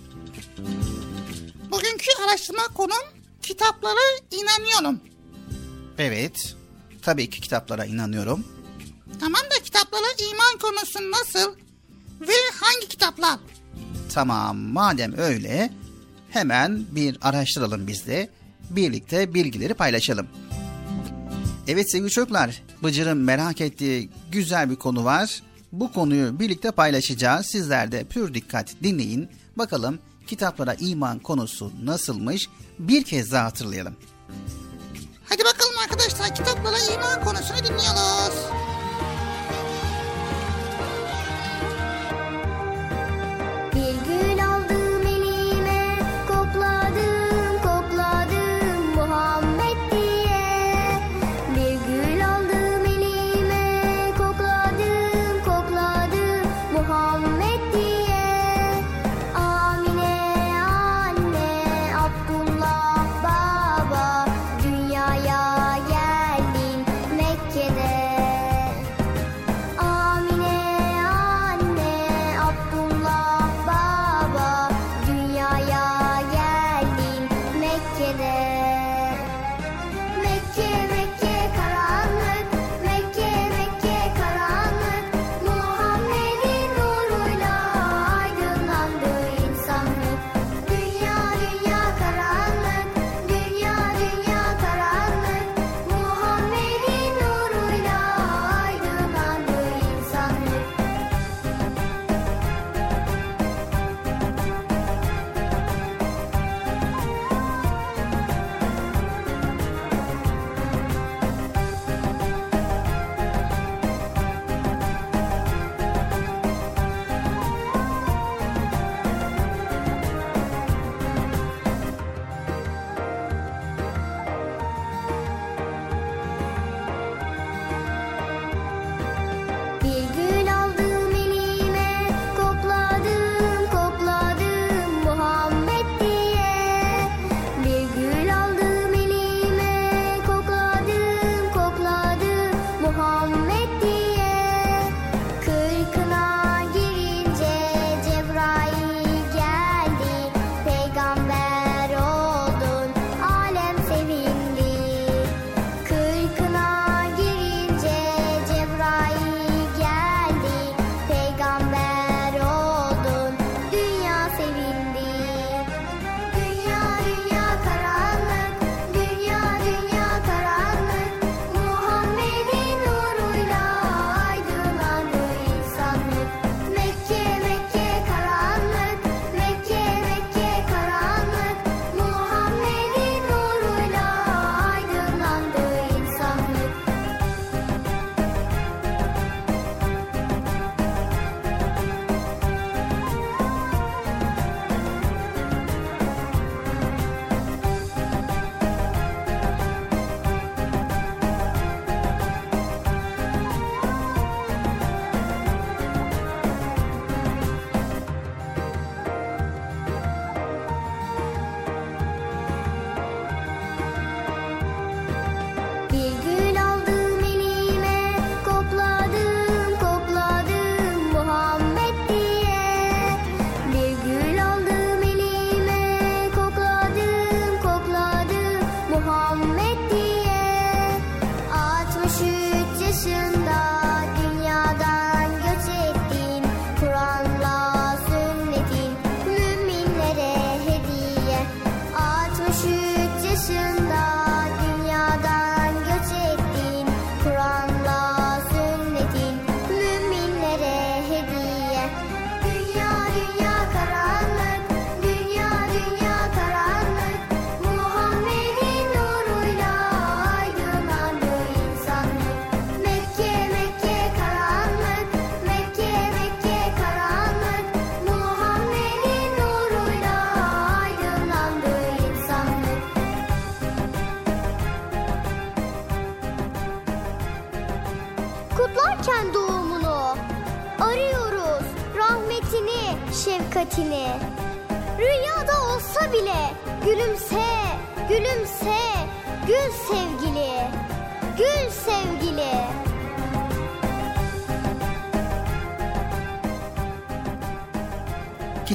Bugünkü 1.71 2.07
araştırma 2.27 2.63
konum 2.63 3.03
kitaplara 3.41 3.99
inanıyorum. 4.31 4.99
Evet, 5.97 6.55
tabii 7.01 7.29
ki 7.29 7.41
kitaplara 7.41 7.85
inanıyorum. 7.85 8.45
Tamam 9.19 9.41
da 9.41 9.63
kitaplara 9.63 10.05
iman 10.31 10.57
konusu 10.61 11.11
nasıl 11.11 11.55
ve 12.21 12.33
hangi 12.61 12.87
kitaplar? 12.87 13.39
Tamam, 14.13 14.57
madem 14.57 15.17
öyle 15.17 15.69
hemen 16.29 16.85
bir 16.91 17.17
araştıralım 17.21 17.87
biz 17.87 18.07
de 18.07 18.29
birlikte 18.69 19.33
bilgileri 19.33 19.73
paylaşalım. 19.73 20.27
Evet 21.67 21.91
sevgili 21.91 22.09
çocuklar, 22.09 22.63
Bıcır'ın 22.83 23.17
merak 23.17 23.61
ettiği 23.61 24.09
güzel 24.31 24.69
bir 24.69 24.75
konu 24.75 25.05
var. 25.05 25.43
Bu 25.71 25.93
konuyu 25.93 26.39
birlikte 26.39 26.71
paylaşacağız. 26.71 27.45
Sizler 27.45 27.91
de 27.91 28.03
pür 28.03 28.33
dikkat 28.33 28.75
dinleyin. 28.83 29.29
Bakalım 29.55 29.99
kitaplara 30.27 30.73
iman 30.73 31.19
konusu 31.19 31.71
nasılmış 31.83 32.49
bir 32.79 33.03
kez 33.03 33.31
daha 33.31 33.45
hatırlayalım. 33.45 33.95
Hadi 35.25 35.43
bakalım 35.43 35.77
arkadaşlar 35.83 36.35
kitaplara 36.35 36.77
iman 36.93 37.23
konusunu 37.23 37.57
dinliyoruz. 37.57 38.35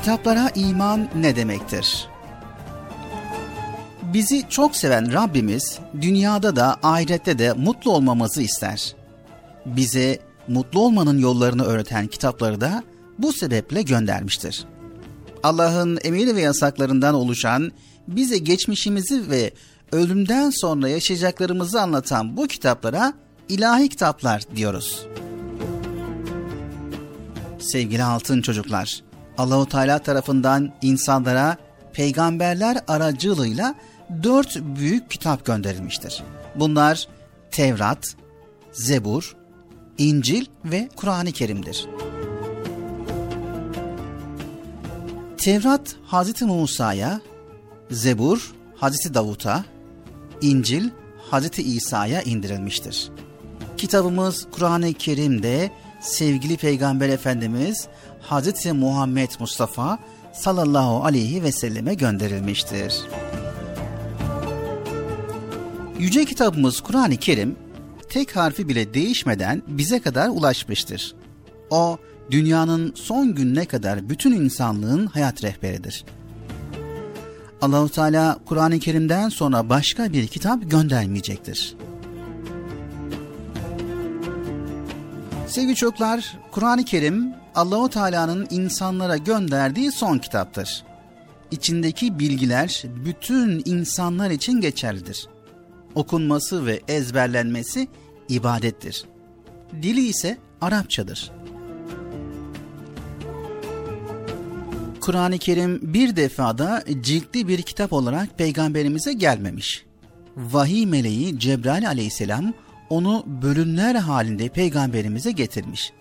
Kitaplara 0.05 0.51
iman 0.55 1.09
ne 1.15 1.37
demektir? 1.37 2.09
Bizi 4.03 4.49
çok 4.49 4.77
seven 4.77 5.13
Rabbimiz 5.13 5.79
dünyada 6.01 6.57
da 6.57 6.77
ahirette 6.83 7.39
de 7.39 7.53
mutlu 7.53 7.91
olmamızı 7.91 8.43
ister. 8.43 8.95
Bize 9.67 10.19
mutlu 10.49 10.81
olmanın 10.81 11.19
yollarını 11.19 11.65
öğreten 11.65 12.07
kitapları 12.07 12.61
da 12.61 12.83
bu 13.19 13.33
sebeple 13.33 13.83
göndermiştir. 13.83 14.65
Allah'ın 15.43 15.99
emir 16.05 16.35
ve 16.35 16.41
yasaklarından 16.41 17.15
oluşan, 17.15 17.73
bize 18.09 18.39
geçmişimizi 18.39 19.31
ve 19.31 19.53
ölümden 19.93 20.51
sonra 20.51 20.89
yaşayacaklarımızı 20.89 21.81
anlatan 21.81 22.37
bu 22.37 22.47
kitaplara 22.47 23.13
ilahi 23.49 23.89
kitaplar 23.89 24.43
diyoruz. 24.57 25.07
Sevgili 27.59 28.03
altın 28.03 28.43
çocuklar, 28.43 29.04
Allahu 29.39 29.69
Teala 29.69 29.99
tarafından 29.99 30.73
insanlara 30.83 31.57
peygamberler 31.93 32.79
aracılığıyla 32.89 33.75
dört 34.23 34.57
büyük 34.57 35.11
kitap 35.11 35.45
gönderilmiştir. 35.45 36.23
Bunlar 36.55 37.09
Tevrat, 37.51 38.17
Zebur, 38.73 39.37
İncil 39.99 40.47
ve 40.65 40.89
Kur'an-ı 40.97 41.33
Kerim'dir. 41.33 41.87
Tevrat 45.39 45.97
Hazreti 46.07 46.45
Musa'ya, 46.45 47.21
Zebur 47.91 48.55
Hazreti 48.77 49.15
Davut'a, 49.15 49.65
İncil 50.41 50.91
Hazreti 51.31 51.63
İsa'ya 51.63 52.23
indirilmiştir. 52.23 53.11
Kitabımız 53.77 54.47
Kur'an-ı 54.51 54.93
Kerim'de 54.93 55.71
sevgili 56.01 56.57
Peygamber 56.57 57.09
Efendimiz 57.09 57.89
Hazreti 58.27 58.73
Muhammed 58.73 59.31
Mustafa 59.41 59.99
sallallahu 60.33 61.05
aleyhi 61.05 61.43
ve 61.43 61.53
selleme 61.53 61.95
gönderilmiştir. 61.95 63.03
Yüce 65.99 66.25
kitabımız 66.25 66.81
Kur'an-ı 66.81 67.17
Kerim 67.17 67.57
tek 68.09 68.37
harfi 68.37 68.69
bile 68.69 68.95
değişmeden 68.95 69.63
bize 69.67 70.01
kadar 70.01 70.29
ulaşmıştır. 70.29 71.15
O 71.71 71.99
dünyanın 72.31 72.93
son 72.95 73.35
gününe 73.35 73.65
kadar 73.65 74.09
bütün 74.09 74.33
insanlığın 74.33 75.07
hayat 75.07 75.45
rehberidir. 75.45 76.05
Allahu 77.63 77.89
Teala 77.89 78.39
Kur'an-ı 78.47 78.79
Kerim'den 78.79 79.29
sonra 79.29 79.69
başka 79.69 80.13
bir 80.13 80.27
kitap 80.27 80.71
göndermeyecektir. 80.71 81.77
Sevgili 85.47 85.75
çocuklar, 85.75 86.37
Kur'an-ı 86.51 86.85
Kerim 86.85 87.44
Allahu 87.55 87.91
Teala'nın 87.91 88.47
insanlara 88.51 89.17
gönderdiği 89.17 89.93
son 89.93 90.19
kitaptır. 90.19 90.85
İçindeki 91.51 92.19
bilgiler 92.19 92.83
bütün 93.05 93.63
insanlar 93.65 94.31
için 94.31 94.61
geçerlidir. 94.61 95.29
Okunması 95.95 96.67
ve 96.67 96.81
ezberlenmesi 96.89 97.89
ibadettir. 98.29 99.05
Dili 99.83 100.07
ise 100.07 100.39
Arapçadır. 100.61 101.33
Kur'an-ı 105.01 105.39
Kerim 105.39 105.81
bir 105.83 106.17
defada 106.17 106.85
ciltli 107.01 107.49
bir 107.49 107.63
kitap 107.63 107.93
olarak 107.93 108.39
peygamberimize 108.39 109.13
gelmemiş. 109.13 109.85
Vahiy 110.37 110.87
meleği 110.87 111.39
Cebrail 111.39 111.89
aleyhisselam 111.89 112.55
onu 112.91 113.25
bölümler 113.27 113.95
halinde 113.95 114.49
peygamberimize 114.49 115.33
getirmiş. 115.33 115.93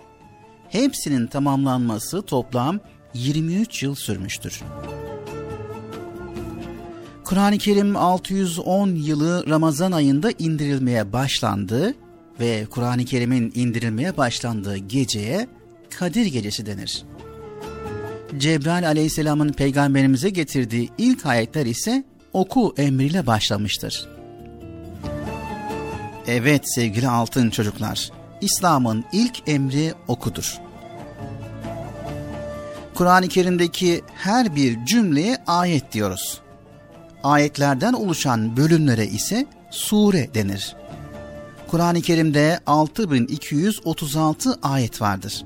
Hepsinin 0.74 1.28
tamamlanması 1.28 2.22
toplam 2.22 2.80
23 3.14 3.84
yıl 3.84 3.96
sürmüştür. 3.96 4.62
Kur'an-ı 7.24 7.58
Kerim 7.58 7.96
610 7.96 8.88
yılı 8.96 9.46
Ramazan 9.50 9.92
ayında 9.92 10.32
indirilmeye 10.40 11.14
başlandı 11.14 11.94
ve 12.40 12.66
Kur'an-ı 12.70 13.06
Kerim'in 13.06 13.52
indirilmeye 13.56 14.18
başlandığı 14.18 14.78
geceye 14.78 15.48
Kadir 16.00 16.26
Gecesi 16.26 16.66
denir. 16.66 17.04
Cebrail 18.38 18.88
aleyhisselamın 18.88 19.50
peygamberimize 19.50 20.30
getirdiği 20.30 20.90
ilk 20.98 21.26
ayetler 21.26 21.66
ise 21.66 22.04
oku 22.34 22.74
emriyle 22.78 23.28
başlamıştır. 23.28 24.10
Evet 26.28 26.74
sevgili 26.76 27.08
altın 27.08 27.50
çocuklar, 27.50 28.12
İslam'ın 28.42 29.06
ilk 29.12 29.50
emri 29.50 29.94
okudur. 30.08 30.63
Kur'an-ı 32.96 33.28
Kerim'deki 33.28 34.02
her 34.16 34.56
bir 34.56 34.86
cümleye 34.86 35.38
ayet 35.48 35.94
diyoruz. 35.94 36.42
Ayetlerden 37.24 37.94
oluşan 37.94 38.58
bölümlere 38.58 39.08
ise 39.08 39.46
sure 39.72 40.34
denir. 40.34 40.76
Kur'an-ı 41.68 42.02
Kerim'de 42.02 42.60
6236 42.66 44.60
ayet 44.64 45.02
vardır. 45.02 45.46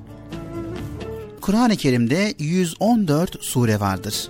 Kur'an-ı 1.40 1.76
Kerim'de 1.76 2.34
114 2.38 3.44
sure 3.44 3.80
vardır. 3.80 4.28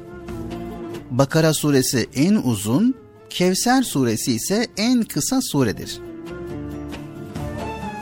Bakara 1.10 1.54
suresi 1.54 2.08
en 2.14 2.34
uzun, 2.34 2.94
Kevser 3.30 3.82
suresi 3.82 4.32
ise 4.32 4.66
en 4.76 5.02
kısa 5.02 5.40
suredir. 5.40 6.00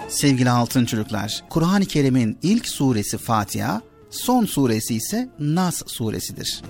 Sevgili 0.08 0.50
altın 0.50 0.84
çocuklar, 0.84 1.44
Kur'an-ı 1.50 1.84
Kerim'in 1.84 2.38
ilk 2.42 2.68
suresi 2.68 3.18
Fatiha, 3.18 3.82
son 4.16 4.46
suresi 4.46 4.94
ise 4.94 5.28
Nas 5.38 5.82
suresidir. 5.86 6.62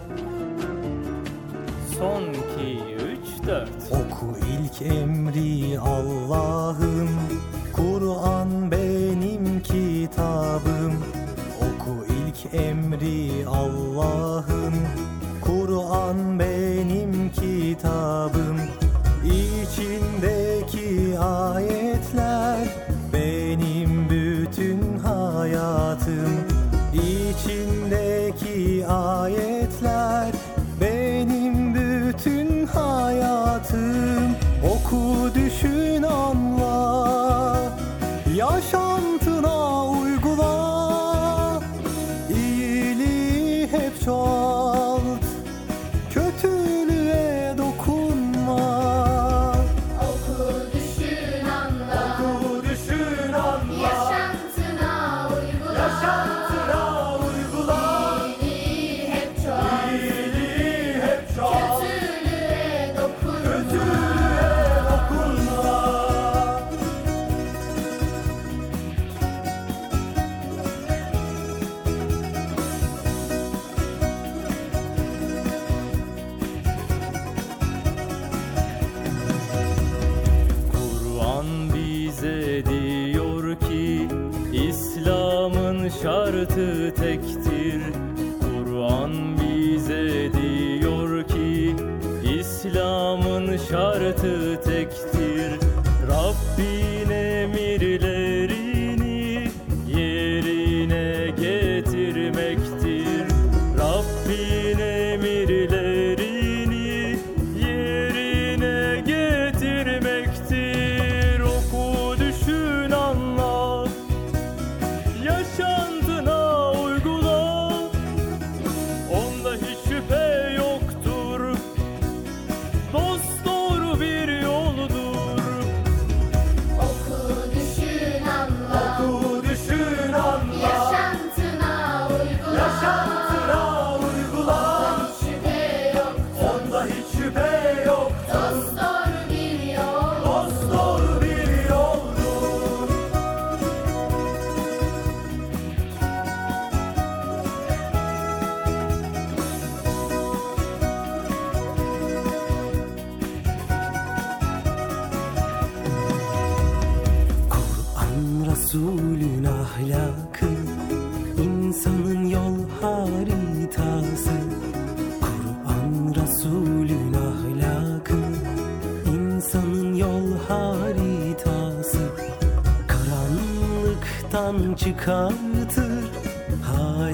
Son 1.99 2.23
2, 2.23 2.37
3, 3.43 3.47
4. 3.47 3.69
Oku 3.91 4.37
ilk 4.39 4.83
emri 4.83 5.79
Allah'ım 5.81 7.09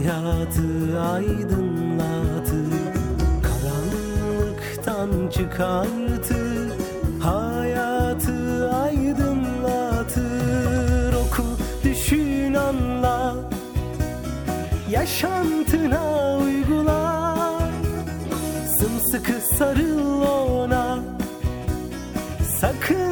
Hayatı 0.02 1.00
aydınlatır 1.00 2.72
Karanlıktan 3.42 5.30
çıkartır 5.30 6.72
Hayatı 7.20 8.70
aydınlatır. 8.70 10.22
Oku, 11.14 11.42
düşün, 11.84 12.54
anla 12.54 13.34
Yaşantına 14.90 16.36
uygula. 16.36 17.58
Sımsıkı 18.78 19.40
sarıl 19.58 20.20
ona 20.22 20.98
Sakın 22.60 23.11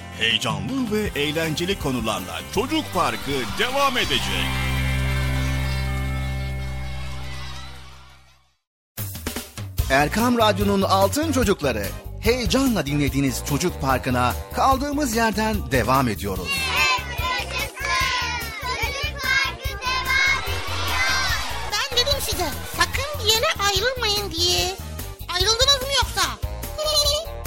Heyecanlı 0.21 0.91
ve 0.91 1.19
eğlenceli 1.21 1.79
konularla 1.79 2.39
Çocuk 2.55 2.83
Parkı 2.93 3.31
devam 3.59 3.97
edecek. 3.97 4.45
Erkam 9.89 10.37
Radyo'nun 10.37 10.81
Altın 10.81 11.31
Çocukları 11.31 11.85
heyecanla 12.19 12.85
dinlediğiniz 12.85 13.43
Çocuk 13.49 13.81
Parkı'na 13.81 14.33
kaldığımız 14.53 15.15
yerden 15.15 15.55
devam 15.71 16.07
ediyoruz. 16.07 16.70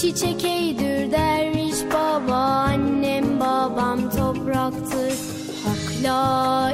Çiçek 0.00 0.44
eydür 0.44 1.12
derviş 1.12 1.76
baba 1.92 2.34
Annem 2.34 3.40
babam 3.40 4.10
topraktır. 4.10 5.14
Hak 5.64 6.04
la 6.04 6.72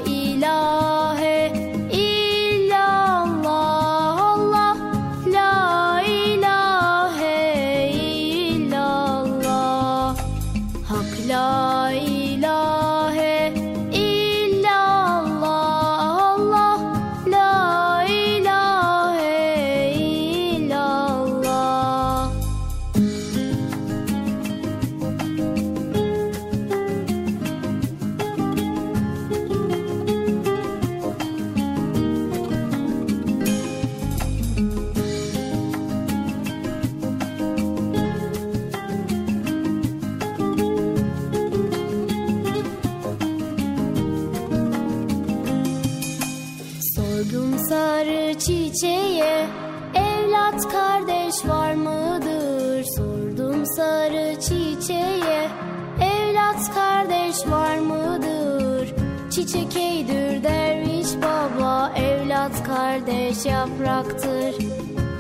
Çiçek 59.45 59.76
eydür 59.76 60.42
derviş 60.42 61.09
baba 61.22 61.92
Evlat 61.97 62.64
kardeş 62.66 63.47
yapraktır. 63.47 64.55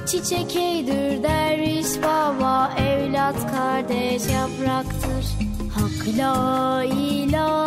Çiçek 0.06 0.56
eydür 0.56 1.22
derviş 1.22 2.02
baba 2.02 2.70
Evlat 2.78 3.50
kardeş 3.50 4.22
yapraktır. 4.26 5.24
Hak 5.74 6.18
la 6.18 6.84
ilahe 6.84 7.63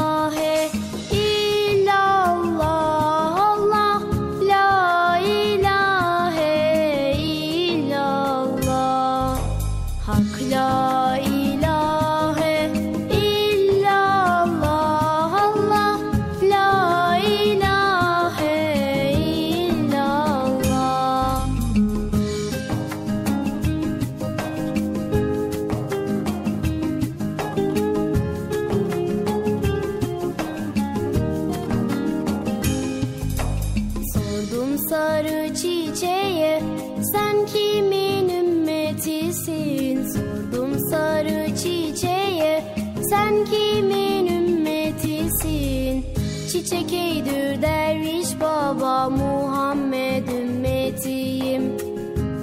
Çiçek 46.70 46.93
eydür 46.93 47.61
derviş 47.61 48.39
baba 48.41 49.09
Muhammed 49.09 50.28
ümmetiyim. 50.28 51.78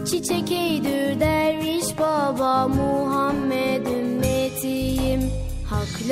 Çiçek 0.04 0.52
eydür 0.52 1.20
derviş 1.20 1.98
baba 1.98 2.68
Muhammed 2.68 3.86
ümmetiyim. 3.86 5.30
Hak 5.70 6.08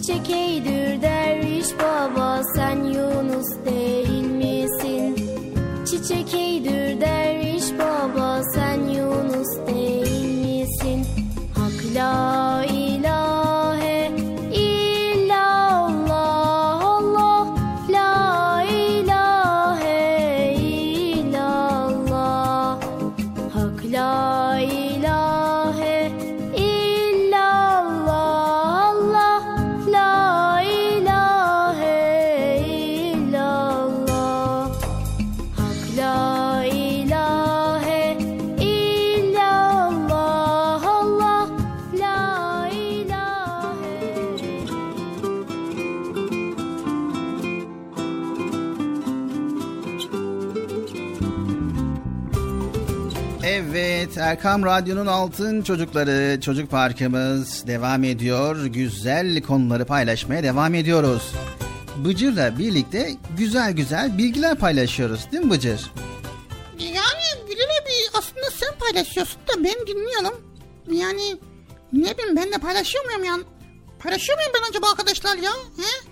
Çiçek 0.00 0.30
eydür 0.30 0.79
Erkam 54.40 54.64
Radyo'nun 54.64 55.06
altın 55.06 55.62
çocukları 55.62 56.40
çocuk 56.40 56.70
parkımız 56.70 57.66
devam 57.66 58.04
ediyor. 58.04 58.64
Güzel 58.64 59.42
konuları 59.42 59.84
paylaşmaya 59.84 60.42
devam 60.42 60.74
ediyoruz. 60.74 61.32
Bıcır'la 61.96 62.58
birlikte 62.58 63.16
güzel 63.38 63.72
güzel 63.72 64.18
bilgiler 64.18 64.58
paylaşıyoruz 64.58 65.32
değil 65.32 65.44
mi 65.44 65.50
Bıcır? 65.50 65.90
Yani 66.78 67.48
Bilal 67.48 67.64
abi 67.82 68.18
aslında 68.18 68.50
sen 68.50 68.78
paylaşıyorsun 68.78 69.40
da 69.48 69.64
ben 69.64 69.86
dinliyorum. 69.86 70.40
Yani 70.90 71.36
ne 71.92 72.18
bileyim 72.18 72.36
ben 72.36 72.52
de 72.52 72.58
paylaşıyor 72.58 73.04
muyum 73.04 73.24
ya? 73.24 73.34
Paylaşıyor 73.98 74.38
muyum 74.38 74.52
ben 74.54 74.70
acaba 74.70 74.90
arkadaşlar 74.90 75.36
ya? 75.36 75.52
He? 75.52 76.10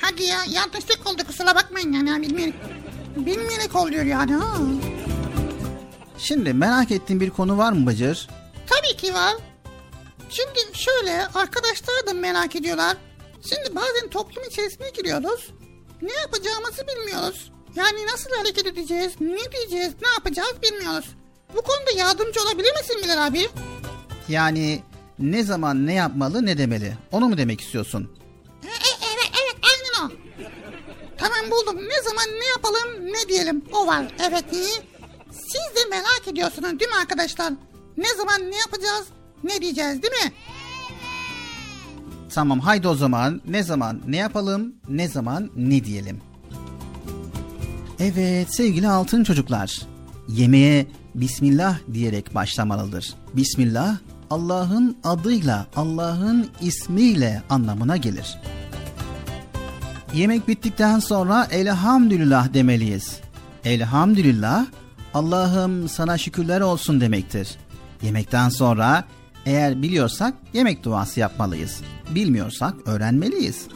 Hadi 0.00 0.22
ya 0.22 0.38
yanlışlık 0.50 1.06
oldu 1.06 1.22
kusura 1.26 1.54
bakmayın 1.54 1.92
yani 1.92 2.22
bilmeyerek, 2.22 2.54
bilmeyerek 3.16 3.76
oluyor 3.76 4.04
yani 4.04 4.32
ha. 4.32 4.56
Şimdi 6.22 6.52
merak 6.52 6.90
ettiğin 6.90 7.20
bir 7.20 7.30
konu 7.30 7.58
var 7.58 7.72
mı 7.72 7.86
Bıcır? 7.86 8.28
Tabii 8.66 8.96
ki 8.96 9.14
var. 9.14 9.34
Şimdi 10.30 10.78
şöyle 10.78 11.26
arkadaşlar 11.26 12.06
da 12.06 12.14
merak 12.14 12.56
ediyorlar. 12.56 12.96
Şimdi 13.48 13.76
bazen 13.76 14.10
toplum 14.10 14.44
içerisine 14.44 14.90
giriyoruz. 14.90 15.50
Ne 16.02 16.12
yapacağımızı 16.12 16.86
bilmiyoruz. 16.88 17.52
Yani 17.76 18.06
nasıl 18.06 18.30
hareket 18.36 18.66
edeceğiz, 18.66 19.12
ne 19.20 19.52
diyeceğiz, 19.52 19.92
ne 20.02 20.08
yapacağız 20.08 20.54
bilmiyoruz. 20.62 21.06
Bu 21.56 21.62
konuda 21.62 21.90
yardımcı 21.96 22.40
olabilir 22.40 22.72
misin 22.80 22.96
Bilal 23.04 23.26
abi? 23.26 23.48
Yani 24.28 24.82
ne 25.18 25.42
zaman 25.44 25.86
ne 25.86 25.94
yapmalı 25.94 26.46
ne 26.46 26.58
demeli? 26.58 26.96
Onu 27.12 27.28
mu 27.28 27.38
demek 27.38 27.60
istiyorsun? 27.60 28.10
E, 28.64 28.66
e, 28.66 29.10
evet, 29.14 29.30
evet 29.42 29.56
aynen 29.62 30.08
o. 30.08 30.12
Tamam 31.18 31.50
buldum. 31.50 31.88
Ne 31.88 32.02
zaman 32.02 32.24
ne 32.40 32.46
yapalım 32.46 33.12
ne 33.12 33.28
diyelim. 33.28 33.64
O 33.72 33.86
var. 33.86 34.06
Evet 34.28 34.44
iyi. 34.52 34.89
Siz 35.52 35.76
de 35.76 35.88
merak 35.90 36.28
ediyorsunuz 36.28 36.80
değil 36.80 36.90
mi 36.90 36.96
arkadaşlar? 37.00 37.52
Ne 37.96 38.14
zaman 38.16 38.50
ne 38.50 38.56
yapacağız 38.56 39.06
ne 39.44 39.60
diyeceğiz 39.60 40.02
değil 40.02 40.12
mi? 40.24 40.32
Tamam 42.34 42.60
haydi 42.60 42.88
o 42.88 42.94
zaman 42.94 43.40
ne 43.48 43.62
zaman 43.62 44.00
ne 44.06 44.16
yapalım 44.16 44.74
ne 44.88 45.08
zaman 45.08 45.50
ne 45.56 45.84
diyelim. 45.84 46.20
Evet 47.98 48.54
sevgili 48.54 48.88
altın 48.88 49.24
çocuklar. 49.24 49.80
Yemeğe 50.28 50.86
Bismillah 51.14 51.78
diyerek 51.92 52.34
başlamalıdır. 52.34 53.14
Bismillah 53.34 53.96
Allah'ın 54.30 54.96
adıyla, 55.04 55.66
Allah'ın 55.76 56.50
ismiyle 56.60 57.42
anlamına 57.50 57.96
gelir. 57.96 58.38
Yemek 60.14 60.48
bittikten 60.48 60.98
sonra 60.98 61.48
elhamdülillah 61.50 62.54
demeliyiz. 62.54 63.20
Elhamdülillah 63.64 64.66
Allah'ım 65.14 65.88
sana 65.88 66.18
şükürler 66.18 66.60
olsun 66.60 67.00
demektir. 67.00 67.48
Yemekten 68.02 68.48
sonra 68.48 69.04
eğer 69.46 69.82
biliyorsak 69.82 70.34
yemek 70.52 70.84
duası 70.84 71.20
yapmalıyız. 71.20 71.80
Bilmiyorsak 72.10 72.74
öğrenmeliyiz. 72.86 73.66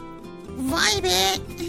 Vay 0.59 1.03
be. 1.03 1.35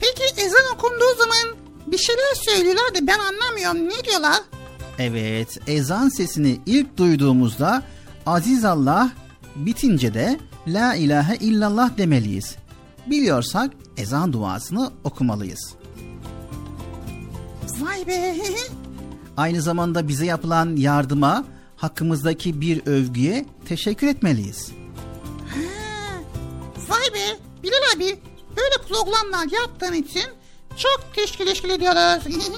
Peki 0.00 0.40
ezan 0.42 0.74
okunduğu 0.74 1.18
zaman 1.18 1.56
bir 1.86 1.98
şeyler 1.98 2.34
söylüyorlar 2.34 2.94
da 2.94 3.06
ben 3.06 3.18
anlamıyorum. 3.18 3.88
Ne 3.88 4.04
diyorlar? 4.04 4.40
Evet, 4.98 5.58
ezan 5.66 6.08
sesini 6.08 6.60
ilk 6.66 6.96
duyduğumuzda 6.96 7.82
Aziz 8.26 8.64
Allah 8.64 9.10
bitince 9.56 10.14
de 10.14 10.38
La 10.66 10.94
ilahe 10.94 11.36
illallah 11.36 11.98
demeliyiz. 11.98 12.56
Biliyorsak 13.06 13.70
ezan 13.96 14.32
duasını 14.32 14.90
okumalıyız. 15.04 15.74
Vay 17.80 18.06
be. 18.06 18.36
Aynı 19.36 19.62
zamanda 19.62 20.08
bize 20.08 20.26
yapılan 20.26 20.76
yardıma, 20.76 21.44
hakkımızdaki 21.76 22.60
bir 22.60 22.86
övgüye 22.86 23.46
teşekkür 23.68 24.06
etmeliyiz. 24.06 24.72
Ha, 25.48 26.20
Vay 26.88 27.14
be. 27.14 27.38
Bilal 27.62 27.96
abi 27.96 28.18
böyle 28.56 28.88
programlar 28.88 29.52
yaptığın 29.60 29.92
için 29.92 30.24
çok 30.76 31.00
teşekkür 31.14 31.68
ediyoruz. 31.70 32.24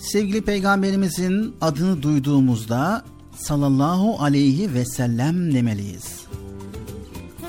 Sevgili 0.00 0.42
peygamberimizin 0.42 1.56
adını 1.60 2.02
duyduğumuzda 2.02 3.04
sallallahu 3.36 4.22
aleyhi 4.22 4.74
ve 4.74 4.84
sellem 4.84 5.54
demeliyiz. 5.54 6.20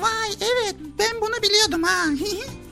Vay 0.02 0.30
evet 0.40 0.76
ben 0.98 1.20
bunu 1.20 1.42
biliyordum 1.42 1.82
ha. 1.82 2.04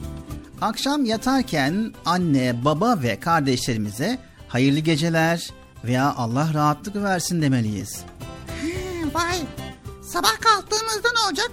Akşam 0.61 1.05
yatarken 1.05 1.93
anne, 2.05 2.65
baba 2.65 3.03
ve 3.03 3.21
kardeşlerimize 3.21 4.19
hayırlı 4.49 4.79
geceler 4.79 5.51
veya 5.85 6.15
Allah 6.15 6.51
rahatlık 6.55 6.97
versin 6.97 7.43
demeliyiz. 7.43 8.01
Ha, 8.49 9.09
Vay. 9.15 9.39
Sabah 10.03 10.41
kalktığımızda 10.41 11.09
ne 11.15 11.29
olacak? 11.29 11.51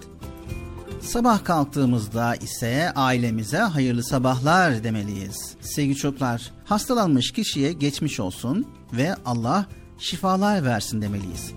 Sabah 1.02 1.44
kalktığımızda 1.44 2.36
ise 2.36 2.92
ailemize 2.96 3.58
hayırlı 3.58 4.04
sabahlar 4.04 4.84
demeliyiz. 4.84 5.56
Sevgili 5.62 5.96
çocuklar, 5.96 6.52
hastalanmış 6.66 7.32
kişiye 7.32 7.74
geçmiş 7.74 8.20
olsun 8.20 8.68
ve 8.94 9.16
Allah 9.26 9.66
şifalar 10.00 10.64
versin 10.66 11.02
demeliyiz. 11.02 11.52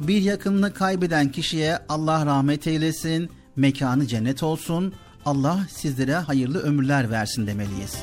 Bir 0.00 0.22
yakınını 0.22 0.74
kaybeden 0.74 1.32
kişiye 1.32 1.78
Allah 1.88 2.26
rahmet 2.26 2.66
eylesin, 2.66 3.30
mekanı 3.56 4.06
cennet 4.06 4.42
olsun, 4.42 4.94
Allah 5.24 5.60
sizlere 5.70 6.14
hayırlı 6.14 6.62
ömürler 6.62 7.10
versin 7.10 7.46
demeliyiz. 7.46 7.96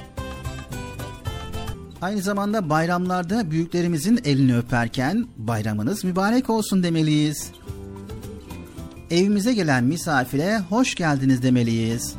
Aynı 2.02 2.22
zamanda 2.22 2.70
bayramlarda 2.70 3.52
büyüklerimizin 3.52 4.20
elini 4.26 4.58
öperken 4.58 5.28
bayramınız 5.38 6.04
mübarek 6.04 6.50
olsun 6.50 6.84
demeliyiz. 6.84 7.52
Evimize 9.12 9.54
gelen 9.54 9.84
misafire 9.84 10.60
hoş 10.60 10.96
geldiniz 10.96 11.44
demeliyiz. 11.44 12.16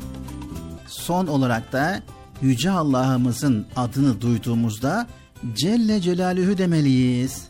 Son 0.87 1.27
olarak 1.27 1.73
da 1.73 2.03
Yüce 2.41 2.71
Allah'ımızın 2.71 3.67
adını 3.75 4.21
duyduğumuzda 4.21 5.07
Celle 5.53 6.01
Celaluhu 6.01 6.57
demeliyiz. 6.57 7.49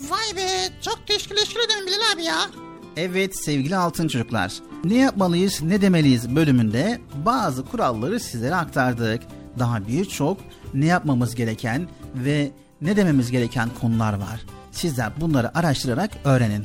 Vay 0.00 0.36
be 0.36 0.48
çok 0.82 1.06
teşekkür 1.06 1.36
teşekkür 1.36 1.60
ederim 1.60 1.86
Bilal 1.86 2.12
abi 2.14 2.24
ya. 2.24 2.63
Evet 2.96 3.36
sevgili 3.44 3.76
altın 3.76 4.08
çocuklar. 4.08 4.52
Ne 4.84 4.94
yapmalıyız 4.94 5.62
ne 5.62 5.80
demeliyiz 5.80 6.36
bölümünde 6.36 7.00
bazı 7.14 7.64
kuralları 7.64 8.20
sizlere 8.20 8.54
aktardık. 8.54 9.22
Daha 9.58 9.88
birçok 9.88 10.38
ne 10.74 10.86
yapmamız 10.86 11.34
gereken 11.34 11.88
ve 12.14 12.50
ne 12.80 12.96
dememiz 12.96 13.30
gereken 13.30 13.68
konular 13.80 14.12
var. 14.12 14.40
Sizler 14.72 15.20
bunları 15.20 15.58
araştırarak 15.58 16.10
öğrenin. 16.24 16.64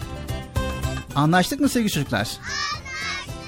Anlaştık 1.15 1.59
mı 1.59 1.69
sevgili 1.69 1.91
çocuklar? 1.91 2.27
Anlaştık. 2.37 3.39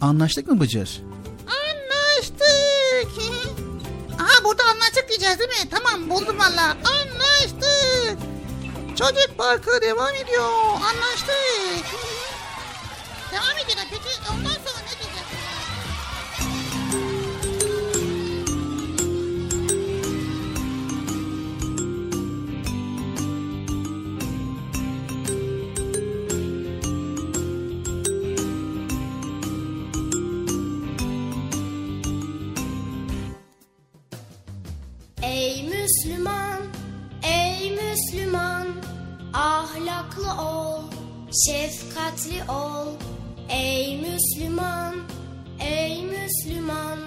Anlaştık 0.00 0.48
mı 0.48 0.60
Bıcır? 0.60 1.02
Anlaştık. 1.46 3.22
Aha 4.14 4.44
burada 4.44 4.62
anlaştık 4.74 5.08
diyeceğiz 5.08 5.38
değil 5.38 5.50
mi? 5.50 5.70
Tamam 5.70 6.10
buldum 6.10 6.38
valla. 6.38 6.70
Anlaştık. 6.70 8.18
Çocuk 8.98 9.38
parkı 9.38 9.80
devam 9.82 10.14
ediyor. 10.14 10.50
Anlaştık. 10.74 11.86
Devam 13.32 13.58
ediyor. 13.64 13.78
Şefkatli 42.06 42.50
ol. 42.50 42.86
Ey 43.48 44.00
Müslüman, 44.00 44.94
ey 45.60 46.02
Müslüman, 46.02 46.98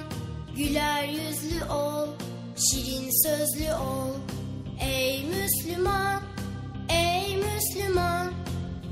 güler 0.55 1.07
yüzlü 1.07 1.65
ol, 1.65 2.07
şirin 2.57 3.09
sözlü 3.27 3.73
ol. 3.73 4.13
Ey 4.81 5.25
Müslüman, 5.25 6.21
ey 6.89 7.37
Müslüman, 7.37 8.33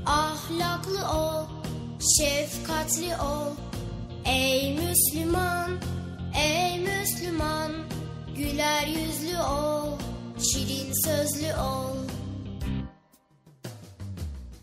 ahlaklı 0.06 1.10
ol, 1.18 1.46
şefkatli 2.18 3.16
ol. 3.16 3.54
Ey 4.24 4.76
Müslüman, 4.76 5.70
ey 6.36 6.80
Müslüman, 6.80 7.72
güler 8.36 8.86
yüzlü 8.86 9.38
ol, 9.38 9.98
şirin 10.38 10.92
sözlü 11.04 11.54
ol. 11.54 12.17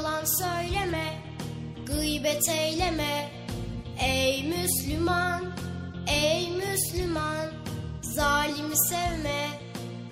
Yalan 0.00 0.24
söyleme, 0.24 1.22
gıybet 1.86 2.48
eyleme. 2.48 3.30
Ey 4.00 4.48
Müslüman, 4.48 5.44
ey 6.06 6.50
Müslüman, 6.50 7.48
zalimi 8.02 8.76
sevme, 8.88 9.46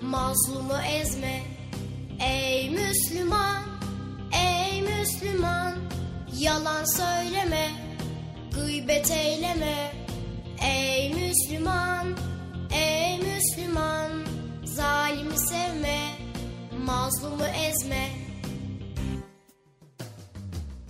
mazlumu 0.01 0.77
ezme. 1.01 1.41
Ey 2.19 2.69
Müslüman, 2.69 3.63
ey 4.33 4.81
Müslüman, 4.81 5.75
yalan 6.39 6.85
söyleme, 6.85 7.69
gıybet 8.55 9.11
eyleme. 9.11 9.91
Ey 10.61 11.13
Müslüman, 11.13 12.17
ey 12.71 13.19
Müslüman, 13.19 14.11
zalimi 14.65 15.37
sevme, 15.37 15.99
mazlumu 16.85 17.45
ezme. 17.45 18.28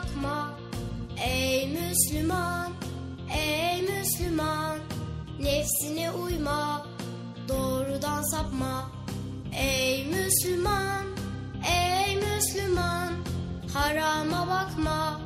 Yakma. 0.00 0.50
Ey 1.24 1.68
Müslüman, 1.68 2.72
ey 3.34 3.82
Müslüman, 3.82 4.78
nefsine 5.40 6.10
uyma, 6.10 6.86
doğrudan 7.48 8.22
sapma. 8.22 8.90
Ey 9.52 10.06
Müslüman, 10.06 11.04
ey 11.68 12.16
Müslüman, 12.16 13.12
harama 13.74 14.46
bakma, 14.48 15.20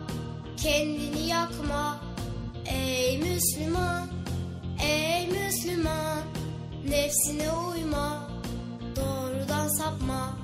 kendini 0.56 1.26
yakma. 1.26 2.00
Ey 2.66 3.18
Müslüman, 3.18 4.08
Ey 4.82 5.28
Müslüman 5.28 6.22
nefsine 6.88 7.52
uyma 7.52 8.30
doğrudan 8.96 9.68
sapma 9.68 10.43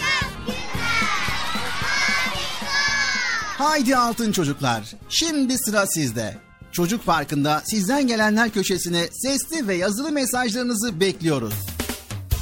Haydi 3.61 3.97
altın 3.97 4.31
çocuklar. 4.31 4.83
Şimdi 5.09 5.57
sıra 5.57 5.87
sizde. 5.87 6.37
Çocuk 6.71 7.05
Parkı'nda 7.05 7.61
sizden 7.65 8.07
gelenler 8.07 8.49
köşesine 8.49 9.07
sesli 9.11 9.67
ve 9.67 9.75
yazılı 9.75 10.11
mesajlarınızı 10.11 10.99
bekliyoruz. 10.99 11.53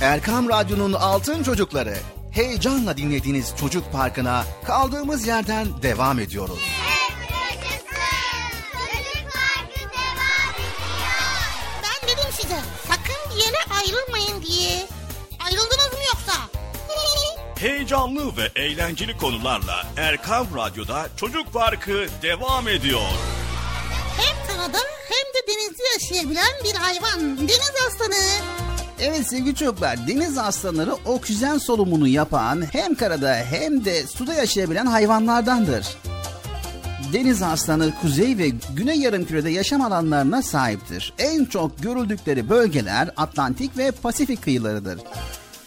Erkam 0.02 0.50
Radyo'nun 0.50 0.94
altın 0.94 1.44
çocukları. 1.44 1.98
Heyecanla 2.32 2.98
dinlediğiniz 2.98 3.54
Çocuk 3.60 3.92
Parkı'na 3.92 4.44
kaldığımız 4.66 5.28
yerden 5.28 5.68
devam 5.82 6.20
ediyoruz. 6.20 6.60
Ben 11.84 12.10
dedim 12.10 12.32
size 12.42 12.60
sakın 12.88 13.36
bir 13.36 13.44
yere 13.44 13.80
ayrılmayın 13.80 14.42
diye. 14.48 14.88
Ayrıldınız 15.46 15.94
mı 15.94 16.00
yoksa? 16.14 16.59
Heyecanlı 17.60 18.38
ve 18.38 18.62
eğlenceli 18.62 19.18
konularla 19.18 19.88
Erkam 19.98 20.48
Radyo'da 20.56 21.08
Çocuk 21.18 21.54
Parkı 21.54 22.06
devam 22.22 22.68
ediyor. 22.68 23.02
Hem 24.18 24.48
karada 24.48 24.78
hem 25.10 25.34
de 25.34 25.48
denizde 25.48 25.84
yaşayabilen 25.94 26.54
bir 26.64 26.76
hayvan. 26.76 27.38
Deniz 27.38 27.72
aslanı. 27.88 28.16
Evet 29.00 29.28
sevgili 29.28 29.56
çocuklar 29.56 30.08
deniz 30.08 30.38
aslanları 30.38 30.94
oksijen 30.94 31.58
solumunu 31.58 32.08
yapan 32.08 32.64
hem 32.72 32.96
karada 32.96 33.36
hem 33.36 33.86
de 33.86 34.08
suda 34.08 34.34
yaşayabilen 34.34 34.86
hayvanlardandır. 34.86 35.88
Deniz 37.14 37.42
aslanı 37.42 37.94
kuzey 38.02 38.38
ve 38.38 38.50
güney 38.76 39.00
yarımkürede 39.00 39.50
yaşam 39.50 39.82
alanlarına 39.82 40.42
sahiptir. 40.42 41.14
En 41.18 41.46
çok 41.46 41.84
görüldükleri 41.84 42.50
bölgeler 42.50 43.10
Atlantik 43.18 43.78
ve 43.78 43.92
Pasifik 43.92 44.44
kıyılarıdır. 44.44 45.00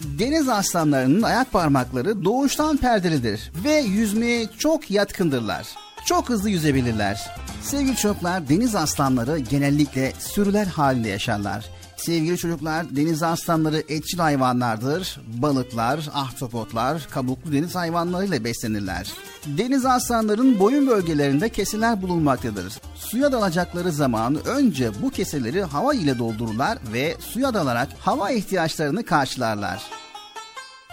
Deniz 0.02 0.48
aslanlarının 0.48 1.22
ayak 1.22 1.52
parmakları 1.52 2.24
doğuştan 2.24 2.76
perdelidir 2.76 3.52
ve 3.64 3.72
yüzmeye 3.72 4.46
çok 4.58 4.90
yatkındırlar. 4.90 5.66
Çok 6.06 6.28
hızlı 6.28 6.50
yüzebilirler. 6.50 7.30
Sevgili 7.62 7.96
çocuklar 7.96 8.48
deniz 8.48 8.74
aslanları 8.74 9.38
genellikle 9.38 10.12
sürüler 10.18 10.66
halinde 10.66 11.08
yaşarlar. 11.08 11.70
Sevgili 12.04 12.38
çocuklar 12.38 12.96
deniz 12.96 13.22
aslanları 13.22 13.82
etçil 13.88 14.18
hayvanlardır. 14.18 15.20
Balıklar, 15.26 16.08
ahtapotlar, 16.14 17.08
kabuklu 17.10 17.52
deniz 17.52 17.74
hayvanlarıyla 17.74 18.44
beslenirler. 18.44 19.12
Deniz 19.46 19.86
aslanların 19.86 20.58
boyun 20.58 20.86
bölgelerinde 20.86 21.48
keseler 21.48 22.02
bulunmaktadır. 22.02 22.80
Suya 22.94 23.32
dalacakları 23.32 23.92
zaman 23.92 24.46
önce 24.46 24.90
bu 25.02 25.10
keseleri 25.10 25.62
hava 25.62 25.94
ile 25.94 26.18
doldururlar 26.18 26.78
ve 26.92 27.16
suya 27.20 27.54
dalarak 27.54 27.88
hava 28.00 28.30
ihtiyaçlarını 28.30 29.04
karşılarlar. 29.04 30.01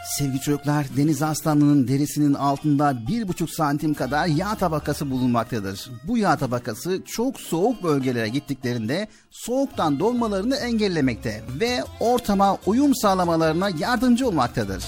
Sevgili 0.09 0.41
çocuklar, 0.41 0.85
deniz 0.97 1.21
aslanının 1.21 1.87
derisinin 1.87 2.33
altında 2.33 3.07
bir 3.07 3.27
buçuk 3.27 3.49
santim 3.49 3.93
kadar 3.93 4.27
yağ 4.27 4.55
tabakası 4.55 5.11
bulunmaktadır. 5.11 5.91
Bu 6.03 6.17
yağ 6.17 6.37
tabakası 6.37 7.01
çok 7.05 7.39
soğuk 7.39 7.83
bölgelere 7.83 8.29
gittiklerinde 8.29 9.07
soğuktan 9.31 9.99
donmalarını 9.99 10.55
engellemekte 10.55 11.43
ve 11.59 11.83
ortama 11.99 12.57
uyum 12.65 12.95
sağlamalarına 12.95 13.69
yardımcı 13.69 14.27
olmaktadır. 14.27 14.83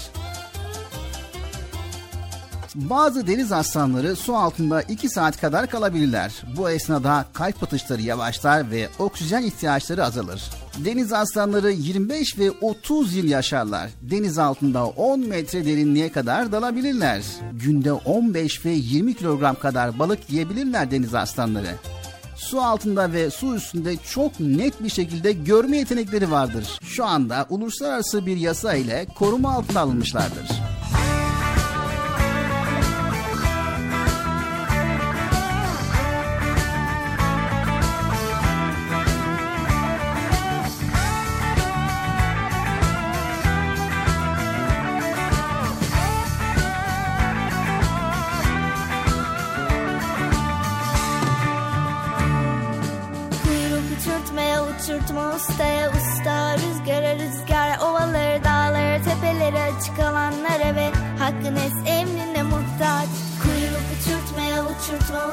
Bazı 2.74 3.26
deniz 3.26 3.52
aslanları 3.52 4.16
su 4.16 4.36
altında 4.36 4.82
2 4.82 5.08
saat 5.08 5.40
kadar 5.40 5.66
kalabilirler. 5.66 6.42
Bu 6.56 6.70
esnada 6.70 7.24
kalp 7.32 7.62
atışları 7.62 8.02
yavaşlar 8.02 8.70
ve 8.70 8.88
oksijen 8.98 9.42
ihtiyaçları 9.42 10.04
azalır. 10.04 10.61
Deniz 10.78 11.12
aslanları 11.12 11.72
25 11.72 12.38
ve 12.38 12.50
30 12.50 13.14
yıl 13.14 13.24
yaşarlar. 13.24 13.90
Deniz 14.02 14.38
altında 14.38 14.86
10 14.86 15.20
metre 15.20 15.64
derinliğe 15.64 16.12
kadar 16.12 16.52
dalabilirler. 16.52 17.22
Günde 17.52 17.92
15 17.92 18.64
ve 18.66 18.70
20 18.70 19.14
kilogram 19.14 19.54
kadar 19.54 19.98
balık 19.98 20.30
yiyebilirler 20.30 20.90
deniz 20.90 21.14
aslanları. 21.14 21.74
Su 22.36 22.60
altında 22.60 23.12
ve 23.12 23.30
su 23.30 23.54
üstünde 23.54 23.96
çok 23.96 24.40
net 24.40 24.82
bir 24.82 24.88
şekilde 24.88 25.32
görme 25.32 25.76
yetenekleri 25.76 26.30
vardır. 26.30 26.78
Şu 26.82 27.04
anda 27.04 27.46
uluslararası 27.50 28.26
bir 28.26 28.36
yasa 28.36 28.74
ile 28.74 29.06
koruma 29.18 29.52
altına 29.52 29.80
alınmışlardır. 29.80 30.71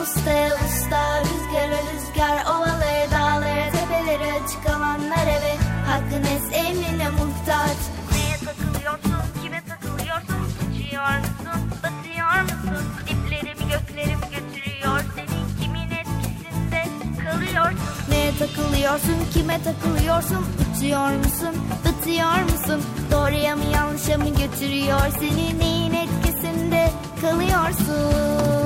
Ustaya 0.02 0.56
usta 0.66 1.04
Rüzgara 1.24 1.80
rüzgar 1.91 2.45
ovaları 2.45 3.12
dağları 3.12 3.72
tepeleri 3.72 4.34
açık 4.34 4.70
alanlara 4.70 5.36
ve 5.43 5.54
hakkın 5.88 6.24
es 6.24 6.43
emrine 6.54 7.10
muhtaç 7.10 7.78
Neye 8.14 8.38
takılıyorsun, 8.45 9.22
kime 9.43 9.62
takılıyorsun? 9.68 10.41
Uçuyor 10.62 11.18
musun, 11.20 11.62
batıyor 11.84 12.41
musun? 12.41 12.86
Diplerimi 13.08 13.72
göklerimi 13.72 14.26
götürüyor 14.32 15.00
seni 15.16 15.62
kimin 15.62 15.91
etkisinde 15.91 16.84
kalıyorsun? 17.24 17.80
Neye 18.10 18.32
takılıyorsun, 18.39 19.18
kime 19.34 19.60
takılıyorsun? 19.64 20.45
Uçuyor 20.76 21.10
musun, 21.10 21.56
batıyor 21.86 22.43
musun? 22.43 22.84
Doğruya 23.12 23.56
mı 23.56 23.64
yanlışa 23.74 24.18
mı 24.18 24.30
götürüyor 24.30 25.08
seni? 25.20 25.60
Neyin 25.60 25.93
etkisinde 25.93 26.91
kalıyorsun? 27.22 28.59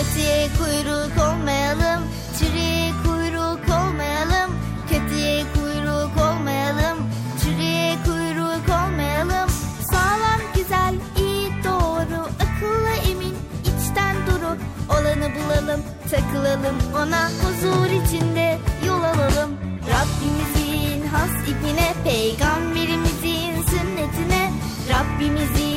Kötüye 0.00 0.48
kuyruk 0.58 1.12
olmayalım, 1.28 2.02
çürüye 2.38 2.92
kuyruk 3.04 3.60
olmayalım. 3.78 4.50
Kötüye 4.90 5.44
kuyruk 5.54 6.16
olmayalım, 6.16 6.98
çürüye 7.42 7.96
kuyruk 8.04 8.68
olmayalım. 8.68 9.50
Sağlam, 9.90 10.40
güzel, 10.54 10.94
iyi, 11.18 11.50
doğru, 11.64 12.20
akıllı, 12.44 13.10
emin, 13.10 13.36
içten 13.62 14.16
duru. 14.26 14.56
Olanı 14.90 15.28
bulalım, 15.34 15.80
takılalım 16.10 16.76
ona 16.94 17.28
huzur 17.28 17.86
içinde 17.86 18.58
yol 18.86 19.02
alalım. 19.02 19.50
Rabbimizin 19.92 21.06
has 21.06 21.48
ipine, 21.48 21.94
peygamberimizin 22.04 23.62
sünnetine. 23.70 24.52
Rabbimizin 24.90 25.69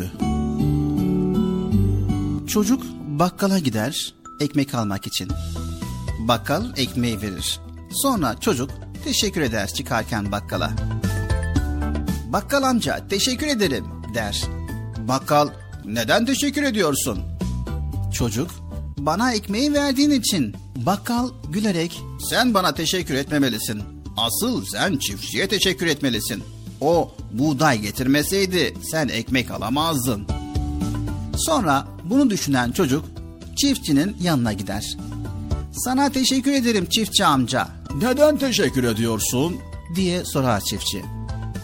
Öyküsü. 0.00 0.10
Çocuk 2.46 2.82
bakkala 3.06 3.58
gider 3.58 4.14
ekmek 4.40 4.74
almak 4.74 5.06
için. 5.06 5.28
Bakkal 6.18 6.64
ekmeği 6.76 7.22
verir. 7.22 7.60
Sonra 7.92 8.40
çocuk 8.40 8.70
teşekkür 9.04 9.40
eder 9.40 9.66
çıkarken 9.66 10.32
bakkala. 10.32 10.72
Bakkal 12.26 12.62
amca 12.62 13.08
teşekkür 13.08 13.46
ederim 13.46 13.84
der. 14.14 14.44
Bakkal 14.98 15.48
neden 15.84 16.26
teşekkür 16.26 16.62
ediyorsun? 16.62 17.22
Çocuk 18.14 18.50
bana 18.98 19.32
ekmeği 19.32 19.72
verdiğin 19.72 20.10
için. 20.10 20.56
Bakkal 20.76 21.30
gülerek 21.48 22.00
sen 22.30 22.54
bana 22.54 22.74
teşekkür 22.74 23.14
etmemelisin. 23.14 23.82
Asıl 24.16 24.64
sen 24.64 24.96
çiftçiye 24.96 25.48
teşekkür 25.48 25.86
etmelisin. 25.86 26.53
O 26.80 27.14
buğday 27.32 27.80
getirmeseydi 27.80 28.74
sen 28.90 29.08
ekmek 29.08 29.50
alamazdın. 29.50 30.26
Sonra 31.36 31.86
bunu 32.04 32.30
düşünen 32.30 32.72
çocuk 32.72 33.04
çiftçinin 33.56 34.16
yanına 34.22 34.52
gider. 34.52 34.96
Sana 35.72 36.10
teşekkür 36.10 36.52
ederim 36.52 36.86
çiftçi 36.86 37.24
amca. 37.24 37.68
Neden 38.02 38.38
teşekkür 38.38 38.84
ediyorsun? 38.84 39.56
diye 39.94 40.24
sorar 40.24 40.60
çiftçi. 40.60 41.02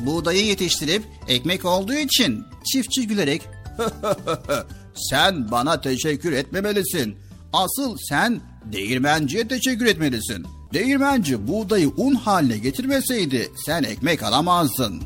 Buğdayı 0.01 0.47
yetiştirip 0.47 1.05
ekmek 1.29 1.65
olduğu 1.65 1.95
için 1.95 2.45
çiftçi 2.73 3.07
gülerek 3.07 3.43
sen 4.95 5.51
bana 5.51 5.81
teşekkür 5.81 6.33
etmemelisin. 6.33 7.17
Asıl 7.53 7.97
sen 8.09 8.41
değirmenciye 8.73 9.49
teşekkür 9.49 9.87
etmelisin. 9.87 10.47
Değirmenci 10.73 11.49
buğdayı 11.49 11.89
un 11.97 12.14
haline 12.14 12.59
getirmeseydi 12.59 13.49
sen 13.66 13.83
ekmek 13.83 14.23
alamazdın. 14.23 15.03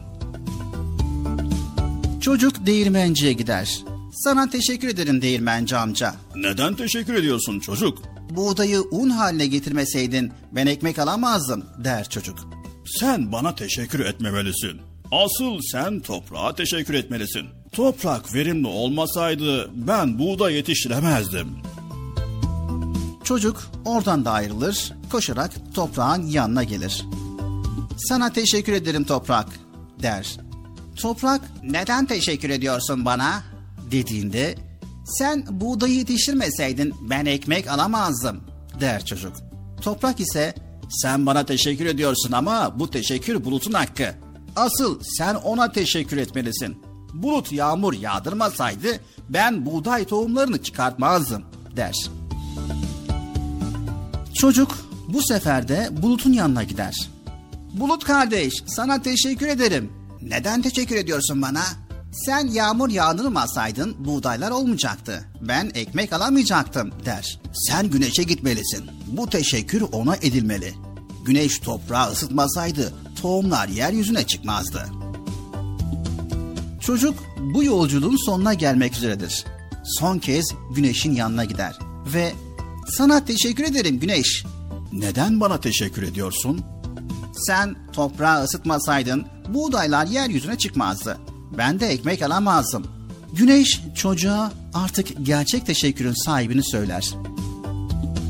Çocuk 2.21 2.67
değirmenciye 2.67 3.33
gider. 3.33 3.79
Sana 4.13 4.51
teşekkür 4.51 4.89
ederim 4.89 5.23
değirmenci 5.23 5.77
amca. 5.77 6.15
Neden 6.37 6.75
teşekkür 6.75 7.15
ediyorsun 7.15 7.61
çocuk? 7.61 7.99
Buğdayı 8.31 8.81
un 8.91 9.11
haline 9.11 9.47
getirmeseydin 9.47 10.33
ben 10.53 10.67
ekmek 10.67 10.99
alamazdım 10.99 11.65
der 11.85 12.09
çocuk. 12.09 12.39
Sen 13.01 13.33
bana 13.33 13.55
teşekkür 13.55 14.01
etmemelisin. 14.01 14.81
Asıl 15.13 15.59
sen 15.73 16.01
toprağa 16.01 16.55
teşekkür 16.55 16.95
etmelisin. 16.95 17.47
Toprak 17.73 18.35
verimli 18.35 18.67
olmasaydı 18.67 19.71
ben 19.75 20.19
buğday 20.19 20.55
yetiştiremezdim. 20.55 21.49
Çocuk 23.25 23.63
oradan 23.85 24.25
da 24.25 24.31
ayrılır, 24.31 24.93
koşarak 25.13 25.53
toprağın 25.75 26.27
yanına 26.27 26.65
gelir. 26.65 27.05
Sana 27.97 28.33
teşekkür 28.33 28.73
ederim 28.73 29.05
toprak 29.05 29.47
der. 30.03 30.37
Toprak 30.97 31.41
neden 31.63 32.07
teşekkür 32.07 32.51
ediyorsun 32.51 33.05
bana 33.05 33.43
dediğinde 33.91 34.55
sen 35.05 35.47
buğdayı 35.51 35.95
yetiştirmeseydin 35.95 36.95
ben 37.11 37.27
ekmek 37.27 37.69
alamazdım 37.69 38.41
der 38.81 39.05
çocuk. 39.05 39.37
Toprak 39.83 40.21
ise 40.21 40.55
sen 40.89 41.27
bana 41.27 41.47
teşekkür 41.47 41.87
ediyorsun 41.87 42.33
ama 42.33 42.79
bu 42.79 42.91
teşekkür 42.91 43.45
bulutun 43.45 43.73
hakkı. 43.73 44.15
Asıl 44.57 45.01
sen 45.03 45.35
ona 45.35 45.73
teşekkür 45.73 46.17
etmelisin. 46.17 46.83
Bulut 47.15 47.53
yağmur 47.53 47.93
yağdırmasaydı 47.93 49.01
ben 49.29 49.67
buğday 49.67 50.05
tohumlarını 50.05 50.63
çıkartmazdım 50.63 51.45
der. 51.77 51.95
Çocuk 54.35 54.79
bu 55.09 55.23
sefer 55.23 55.69
de 55.69 55.89
Bulut'un 56.03 56.33
yanına 56.33 56.63
gider. 56.63 57.09
Bulut 57.73 58.05
kardeş 58.05 58.53
sana 58.67 59.03
teşekkür 59.03 59.47
ederim. 59.49 59.93
Neden 60.23 60.63
teşekkür 60.63 60.97
ediyorsun 60.97 61.43
bana? 61.43 61.63
Sen 62.13 62.47
yağmur 62.47 62.89
yağdırmasaydın 62.89 64.05
buğdaylar 64.05 64.51
olmayacaktı. 64.51 65.25
Ben 65.41 65.71
ekmek 65.75 66.13
alamayacaktım 66.13 66.91
der. 67.05 67.41
Sen 67.55 67.91
güneşe 67.91 68.23
gitmelisin. 68.23 68.85
Bu 69.07 69.31
teşekkür 69.31 69.83
ona 69.93 70.17
edilmeli. 70.17 70.75
Güneş 71.25 71.59
toprağı 71.59 72.13
ısıtmasaydı 72.13 72.95
tohumlar 73.23 73.69
yeryüzüne 73.69 74.27
çıkmazdı. 74.27 74.87
Çocuk 76.81 77.19
bu 77.55 77.65
yolculuğun 77.65 78.27
sonuna 78.27 78.55
gelmek 78.55 78.97
üzeredir. 78.97 79.45
Son 79.85 80.19
kez 80.19 80.45
güneşin 80.75 81.15
yanına 81.15 81.45
gider 81.45 81.79
ve 82.15 82.33
sana 82.89 83.25
teşekkür 83.25 83.65
ederim 83.65 84.01
güneş. 84.01 84.45
Neden 84.93 85.41
bana 85.41 85.61
teşekkür 85.61 86.03
ediyorsun? 86.03 86.61
Sen 87.37 87.77
toprağı 87.93 88.45
ısıtmasaydın 88.45 89.27
buğdaylar 89.49 90.07
yeryüzüne 90.07 90.59
çıkmazdı. 90.59 91.19
Ben 91.59 91.81
de 91.81 91.87
ekmek 91.87 92.23
alamazdım. 92.23 92.87
Güneş 93.33 93.81
çocuğa 93.97 94.53
artık 94.75 95.27
gerçek 95.27 95.67
teşekkürün 95.67 96.25
sahibini 96.25 96.65
söyler. 96.65 97.15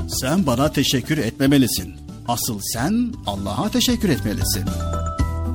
Sen 0.09 0.47
bana 0.47 0.73
teşekkür 0.73 1.19
etmemelisin. 1.19 1.95
Asıl 2.29 2.61
sen 2.63 3.13
Allah'a 3.27 3.71
teşekkür 3.71 4.09
etmelisin. 4.09 4.65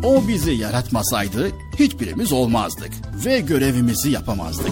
O 0.03 0.27
bizi 0.27 0.51
yaratmasaydı 0.51 1.51
hiçbirimiz 1.80 2.31
olmazdık 2.31 2.91
ve 3.26 3.39
görevimizi 3.39 4.09
yapamazdık. 4.09 4.71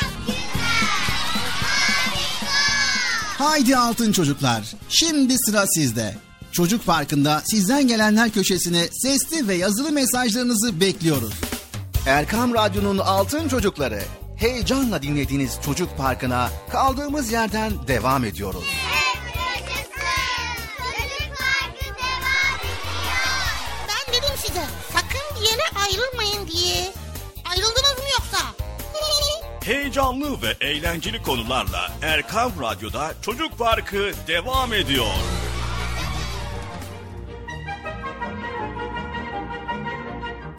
Haydi 3.41 3.77
altın 3.77 4.11
çocuklar. 4.11 4.63
Şimdi 4.89 5.37
sıra 5.37 5.67
sizde. 5.67 6.15
Çocuk 6.51 6.85
Parkı'nda 6.85 7.41
sizden 7.45 7.87
gelenler 7.87 8.29
köşesine 8.29 8.87
sesli 8.91 9.47
ve 9.47 9.55
yazılı 9.55 9.91
mesajlarınızı 9.91 10.79
bekliyoruz. 10.79 11.33
Erkam 12.07 12.53
Radyo'nun 12.53 12.97
altın 12.97 13.47
çocukları. 13.47 14.01
Heyecanla 14.37 15.01
dinlediğiniz 15.01 15.59
Çocuk 15.65 15.97
Parkı'na 15.97 16.49
kaldığımız 16.71 17.31
yerden 17.31 17.87
devam 17.87 18.25
ediyoruz. 18.25 18.63
Ben 23.87 24.13
dedim 24.13 24.35
size 24.37 24.63
sakın 24.93 25.41
bir 25.41 25.45
yere 25.45 25.63
ayrılmayın 25.85 26.47
diye. 26.47 26.93
Ayrıldınız? 27.49 28.00
Heyecanlı 29.71 30.41
ve 30.41 30.65
eğlenceli 30.65 31.21
konularla 31.21 31.91
Erkam 32.01 32.51
Radyo'da 32.61 33.13
Çocuk 33.21 33.57
Parkı 33.57 34.11
devam 34.27 34.73
ediyor. 34.73 35.05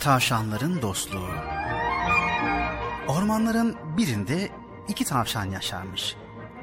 Tavşanların 0.01 0.83
dostluğu. 0.83 1.31
Ormanların 3.09 3.77
birinde 3.97 4.49
iki 4.89 5.05
tavşan 5.05 5.51
yaşarmış. 5.51 6.17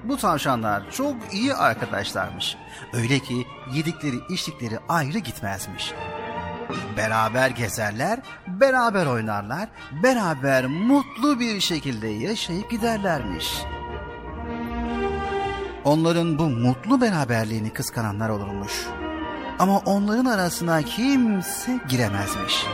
Bu 0.04 0.18
tavşanlar 0.18 0.92
çok 0.92 1.16
iyi 1.34 1.54
arkadaşlarmış. 1.54 2.56
Öyle 2.94 3.20
ki 3.20 3.48
yedikleri 3.74 4.16
içtikleri 4.30 4.80
ayrı 4.90 5.18
gitmezmiş. 5.18 5.94
Beraber 6.98 7.50
gezerler, 7.50 8.20
beraber 8.48 9.06
oynarlar, 9.06 9.70
beraber 10.04 10.66
mutlu 10.66 11.40
bir 11.40 11.60
şekilde 11.60 12.08
yaşayıp 12.08 12.72
giderlermiş. 12.72 13.62
Onların 15.84 16.40
bu 16.40 16.44
mutlu 16.44 17.02
beraberliğini 17.02 17.70
kıskananlar 17.70 18.30
olurmuş. 18.30 18.86
Ama 19.60 19.78
onların 19.78 20.26
arasına 20.26 20.82
kimse 20.82 21.80
giremezmiş. 21.90 22.66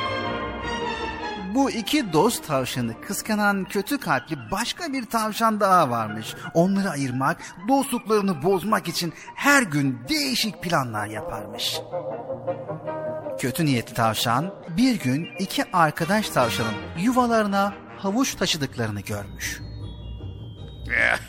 Bu 1.55 1.71
iki 1.71 2.13
dost 2.13 2.47
tavşanı 2.47 3.01
kıskanan 3.01 3.65
kötü 3.65 3.99
kalpli 3.99 4.37
başka 4.51 4.93
bir 4.93 5.05
tavşan 5.05 5.59
daha 5.59 5.89
varmış. 5.89 6.35
Onları 6.53 6.89
ayırmak, 6.89 7.37
dostluklarını 7.67 8.43
bozmak 8.43 8.87
için 8.87 9.13
her 9.35 9.63
gün 9.63 9.99
değişik 10.09 10.63
planlar 10.63 11.07
yaparmış. 11.07 11.79
Kötü 13.39 13.65
niyetli 13.65 13.93
tavşan 13.93 14.53
bir 14.77 14.99
gün 14.99 15.29
iki 15.39 15.71
arkadaş 15.73 16.29
tavşanın 16.29 16.73
yuvalarına 16.97 17.73
havuç 17.97 18.35
taşıdıklarını 18.35 19.01
görmüş. 19.01 19.61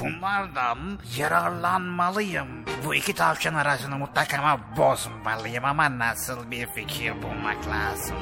Bunlardan 0.00 0.78
yararlanmalıyım. 1.16 2.48
Bu 2.84 2.94
iki 2.94 3.14
tavşan 3.14 3.54
arasını 3.54 3.98
mutlaka 3.98 4.60
bozmalıyım 4.76 5.64
ama 5.64 5.98
nasıl 5.98 6.50
bir 6.50 6.66
fikir 6.66 7.22
bulmak 7.22 7.68
lazım. 7.68 8.16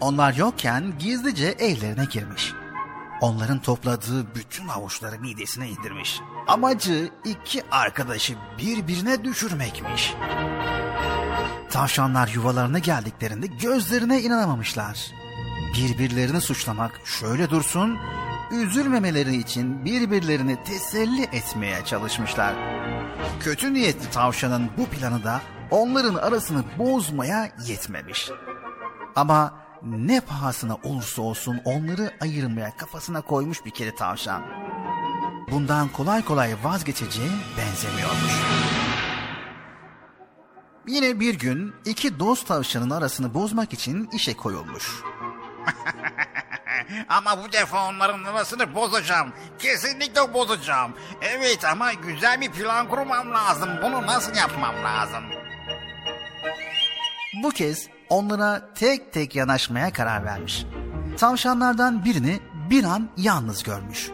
Onlar 0.00 0.34
yokken 0.34 0.98
gizlice 0.98 1.46
evlerine 1.46 2.04
girmiş. 2.04 2.52
Onların 3.20 3.58
topladığı 3.58 4.34
bütün 4.34 4.68
avuçları 4.68 5.20
midesine 5.20 5.68
indirmiş. 5.68 6.20
Amacı 6.50 7.10
iki 7.24 7.62
arkadaşı 7.70 8.34
birbirine 8.58 9.24
düşürmekmiş. 9.24 10.14
Tavşanlar 11.70 12.28
yuvalarına 12.28 12.78
geldiklerinde 12.78 13.46
gözlerine 13.46 14.22
inanamamışlar. 14.22 15.12
Birbirlerini 15.76 16.40
suçlamak 16.40 17.00
şöyle 17.04 17.50
dursun, 17.50 17.98
üzülmemeleri 18.52 19.36
için 19.36 19.84
birbirlerini 19.84 20.64
teselli 20.64 21.22
etmeye 21.22 21.84
çalışmışlar. 21.84 22.54
Kötü 23.40 23.74
niyetli 23.74 24.10
tavşanın 24.10 24.70
bu 24.78 24.86
planı 24.86 25.24
da 25.24 25.40
onların 25.70 26.14
arasını 26.14 26.64
bozmaya 26.78 27.52
yetmemiş. 27.66 28.30
Ama 29.16 29.54
ne 29.82 30.20
pahasına 30.20 30.76
olursa 30.84 31.22
olsun 31.22 31.60
onları 31.64 32.10
ayırmaya 32.20 32.76
kafasına 32.76 33.20
koymuş 33.20 33.64
bir 33.64 33.70
kere 33.70 33.94
tavşan. 33.94 34.42
Bundan 35.50 35.88
kolay 35.88 36.24
kolay 36.24 36.54
vazgeçeceği 36.64 37.30
benzemiyormuş. 37.58 38.32
Yine 40.88 41.20
bir 41.20 41.38
gün 41.38 41.74
iki 41.84 42.20
dost 42.20 42.46
tavşanın 42.48 42.90
arasını 42.90 43.34
bozmak 43.34 43.72
için 43.72 44.08
işe 44.12 44.36
koyulmuş. 44.36 45.02
Ama 47.08 47.44
bu 47.44 47.52
defa 47.52 47.88
onların 47.88 48.24
arasını 48.24 48.74
bozacağım. 48.74 49.32
Kesinlikle 49.58 50.34
bozacağım. 50.34 50.92
Evet 51.22 51.64
ama 51.64 51.92
güzel 51.92 52.40
bir 52.40 52.50
plan 52.50 52.88
kurmam 52.88 53.34
lazım. 53.34 53.70
Bunu 53.82 54.06
nasıl 54.06 54.34
yapmam 54.36 54.74
lazım? 54.84 55.24
Bu 57.42 57.50
kez 57.50 57.88
onlara 58.08 58.74
tek 58.74 59.12
tek 59.12 59.36
yanaşmaya 59.36 59.92
karar 59.92 60.24
vermiş. 60.24 60.64
Tavşanlardan 61.18 62.04
birini 62.04 62.40
bir 62.70 62.84
an 62.84 63.08
yalnız 63.16 63.62
görmüş. 63.62 64.10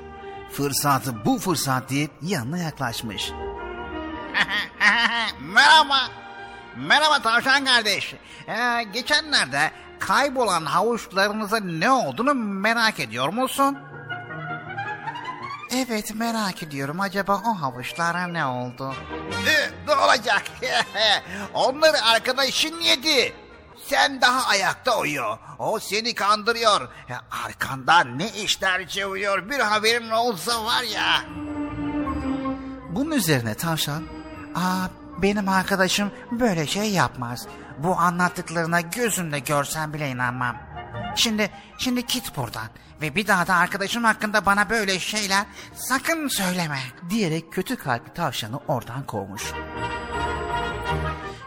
Fırsatı 0.56 1.24
bu 1.24 1.38
fırsat 1.38 1.90
deyip 1.90 2.10
yanına 2.22 2.58
yaklaşmış. 2.58 3.32
Merhaba. 5.40 5.98
Merhaba 6.76 7.22
tavşan 7.22 7.64
kardeş. 7.64 8.14
Ee, 8.48 8.82
geçenlerde 8.92 9.70
kaybolan 9.98 10.64
havuçlarınızın 10.64 11.80
ne 11.80 11.90
olduğunu 11.90 12.34
merak 12.34 13.00
ediyor 13.00 13.28
musun? 13.28 13.78
Evet 15.70 16.14
merak 16.14 16.62
ediyorum 16.62 17.00
acaba 17.00 17.42
o 17.46 17.62
havuçlara 17.62 18.26
ne 18.26 18.46
oldu? 18.46 18.94
Ee, 19.48 19.70
ne 19.88 19.94
olacak? 19.94 20.42
Onları 21.54 22.02
arkadaşın 22.02 22.80
yedi. 22.80 23.34
Sen 23.88 24.20
daha 24.20 24.46
ayakta 24.46 24.98
uyuyor. 24.98 25.38
O 25.58 25.78
seni 25.78 26.14
kandırıyor. 26.14 26.88
Arkandan 27.44 28.18
ne 28.18 28.28
işler 28.32 28.88
çeviriyor 28.88 29.50
bir 29.50 29.58
haberin 29.58 30.10
olsa 30.10 30.64
var 30.64 30.82
ya. 30.82 31.24
Bunun 32.90 33.10
üzerine 33.10 33.54
tavşan, 33.54 34.02
''Aa 34.54 34.88
benim 35.22 35.48
arkadaşım 35.48 36.12
böyle 36.30 36.66
şey 36.66 36.90
yapmaz. 36.90 37.46
Bu 37.78 37.96
anlattıklarına 37.96 38.80
gözümle 38.80 39.38
görsem 39.38 39.92
bile 39.92 40.08
inanmam. 40.08 40.56
Şimdi, 41.16 41.50
şimdi 41.78 42.06
git 42.06 42.36
buradan 42.36 42.68
ve 43.00 43.14
bir 43.14 43.26
daha 43.26 43.46
da 43.46 43.54
arkadaşım 43.54 44.04
hakkında 44.04 44.46
bana 44.46 44.70
böyle 44.70 45.00
şeyler 45.00 45.46
sakın 45.74 46.28
söyleme.'' 46.28 46.92
diyerek 47.10 47.52
kötü 47.52 47.76
kalpli 47.76 48.12
tavşanı 48.12 48.60
oradan 48.68 49.06
kovmuş. 49.06 49.42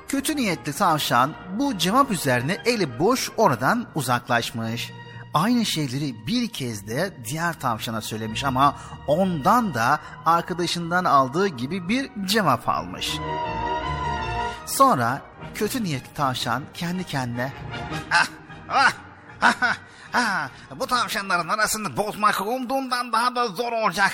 Kötü 0.10 0.36
niyetli 0.36 0.74
tavşan 0.74 1.34
bu 1.60 1.78
cevap 1.78 2.12
üzerine 2.12 2.58
eli 2.66 3.00
boş 3.00 3.32
oradan 3.38 3.88
uzaklaşmış. 3.96 4.92
Aynı 5.34 5.66
şeyleri 5.66 6.28
bir 6.28 6.50
kez 6.50 6.88
de 6.88 7.14
diğer 7.26 7.60
tavşana 7.60 8.02
söylemiş 8.02 8.44
ama 8.44 8.76
ondan 9.08 9.74
da 9.74 10.00
arkadaşından 10.26 11.06
aldığı 11.06 11.48
gibi 11.48 11.90
bir 11.90 12.10
cevap 12.26 12.70
almış. 12.70 13.18
Sonra 14.66 15.22
kötü 15.56 15.84
niyetli 15.84 16.14
tavşan 16.14 16.64
kendi 16.74 17.04
kendine 17.04 17.54
Ah, 18.12 18.28
ah, 18.70 18.94
ah, 19.42 19.78
ah, 20.14 20.20
ah. 20.20 20.50
Bu 20.80 20.88
tavşanların 20.88 21.50
arasını 21.50 21.98
bozmak 21.98 22.42
umduğumdan 22.42 23.12
daha 23.12 23.36
da 23.36 23.48
zor 23.48 23.72
olacak. 23.72 24.12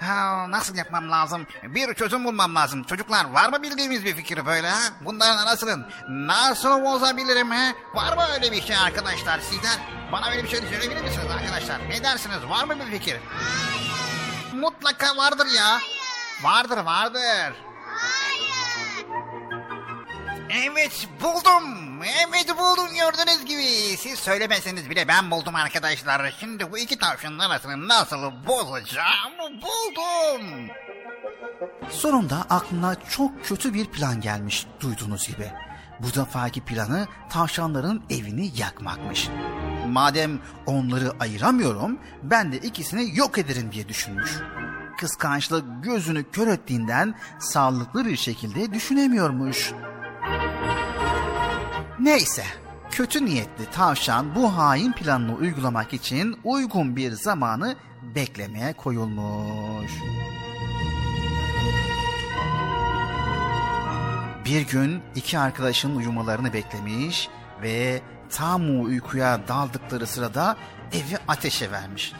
Ha, 0.00 0.46
nasıl 0.50 0.76
yapmam 0.76 1.10
lazım? 1.10 1.46
Bir 1.62 1.94
çözüm 1.94 2.24
bulmam 2.24 2.54
lazım. 2.54 2.84
Çocuklar 2.84 3.24
var 3.24 3.48
mı 3.48 3.62
bildiğimiz 3.62 4.04
bir 4.04 4.14
fikir 4.14 4.46
böyle 4.46 4.68
ha? 4.70 4.80
Bunların 5.00 5.36
arasını 5.36 5.86
nasıl 6.08 6.84
bozabilirim 6.84 7.50
ha? 7.50 7.72
Var 7.94 8.16
mı 8.16 8.22
öyle 8.34 8.52
bir 8.52 8.62
şey 8.62 8.76
arkadaşlar 8.76 9.40
sizler? 9.40 9.78
Bana 10.12 10.30
öyle 10.30 10.42
bir 10.44 10.48
şey 10.48 10.60
söyleyebilir 10.60 11.02
misiniz 11.02 11.30
arkadaşlar? 11.38 11.88
Ne 11.88 12.04
dersiniz? 12.04 12.38
Var 12.48 12.64
mı 12.64 12.74
bir 12.86 12.98
fikir? 12.98 13.16
Mutlaka 14.54 15.16
vardır 15.16 15.46
ya. 15.56 15.78
Vardır 16.42 16.78
vardır. 16.78 17.54
Evet 20.50 21.08
buldum. 21.22 21.89
Evet 22.04 22.58
buldum 22.58 22.94
gördüğünüz 22.94 23.44
gibi. 23.44 23.96
Siz 23.96 24.18
söylemeseniz 24.18 24.90
bile 24.90 25.08
ben 25.08 25.30
buldum 25.30 25.54
arkadaşlar. 25.54 26.34
Şimdi 26.40 26.72
bu 26.72 26.78
iki 26.78 26.98
tavşanın 26.98 27.38
arasını 27.38 27.88
nasıl 27.88 28.22
bozacağım 28.46 29.32
buldum. 29.40 30.68
Sonunda 31.90 32.36
aklına 32.50 32.94
çok 32.94 33.44
kötü 33.44 33.74
bir 33.74 33.86
plan 33.86 34.20
gelmiş 34.20 34.66
duyduğunuz 34.80 35.26
gibi. 35.28 35.50
Bu 36.00 36.14
defaki 36.14 36.60
planı 36.60 37.06
tavşanların 37.30 38.02
evini 38.10 38.50
yakmakmış. 38.56 39.28
Madem 39.88 40.40
onları 40.66 41.12
ayıramıyorum 41.20 41.98
ben 42.22 42.52
de 42.52 42.56
ikisini 42.56 43.18
yok 43.18 43.38
ederim 43.38 43.72
diye 43.72 43.88
düşünmüş. 43.88 44.30
Kıskançlık 44.98 45.84
gözünü 45.84 46.30
kör 46.30 46.46
ettiğinden 46.46 47.14
sağlıklı 47.40 48.06
bir 48.06 48.16
şekilde 48.16 48.74
düşünemiyormuş. 48.74 49.72
Neyse, 52.00 52.44
kötü 52.90 53.24
niyetli 53.24 53.70
tavşan 53.72 54.34
bu 54.34 54.56
hain 54.56 54.92
planını 54.92 55.34
uygulamak 55.34 55.92
için 55.92 56.40
uygun 56.44 56.96
bir 56.96 57.12
zamanı 57.12 57.76
beklemeye 58.14 58.72
koyulmuş. 58.72 59.92
Bir 64.44 64.66
gün 64.66 65.02
iki 65.14 65.38
arkadaşın 65.38 65.96
uyumalarını 65.96 66.52
beklemiş 66.52 67.28
ve 67.62 68.02
tam 68.30 68.84
uykuya 68.84 69.48
daldıkları 69.48 70.06
sırada 70.06 70.56
evi 70.92 71.18
ateşe 71.28 71.70
vermiş. 71.70 72.12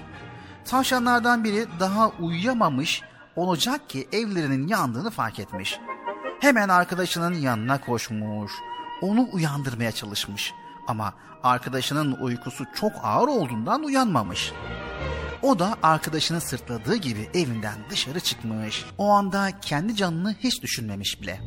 Tavşanlardan 0.64 1.44
biri 1.44 1.66
daha 1.80 2.08
uyuyamamış 2.08 3.02
olacak 3.36 3.90
ki 3.90 4.08
evlerinin 4.12 4.68
yandığını 4.68 5.10
fark 5.10 5.38
etmiş. 5.38 5.80
Hemen 6.40 6.68
arkadaşının 6.68 7.34
yanına 7.34 7.80
koşmuş. 7.80 8.52
Onu 9.00 9.28
uyandırmaya 9.32 9.92
çalışmış. 9.92 10.54
Ama 10.86 11.14
arkadaşının 11.42 12.12
uykusu 12.12 12.64
çok 12.74 12.92
ağır 13.02 13.28
olduğundan 13.28 13.84
uyanmamış. 13.84 14.52
O 15.42 15.58
da 15.58 15.76
arkadaşını 15.82 16.40
sırtladığı 16.40 16.96
gibi 16.96 17.30
evinden 17.34 17.78
dışarı 17.90 18.20
çıkmış. 18.20 18.84
O 18.98 19.10
anda 19.10 19.60
kendi 19.60 19.96
canını 19.96 20.34
hiç 20.38 20.62
düşünmemiş 20.62 21.22
bile. 21.22 21.40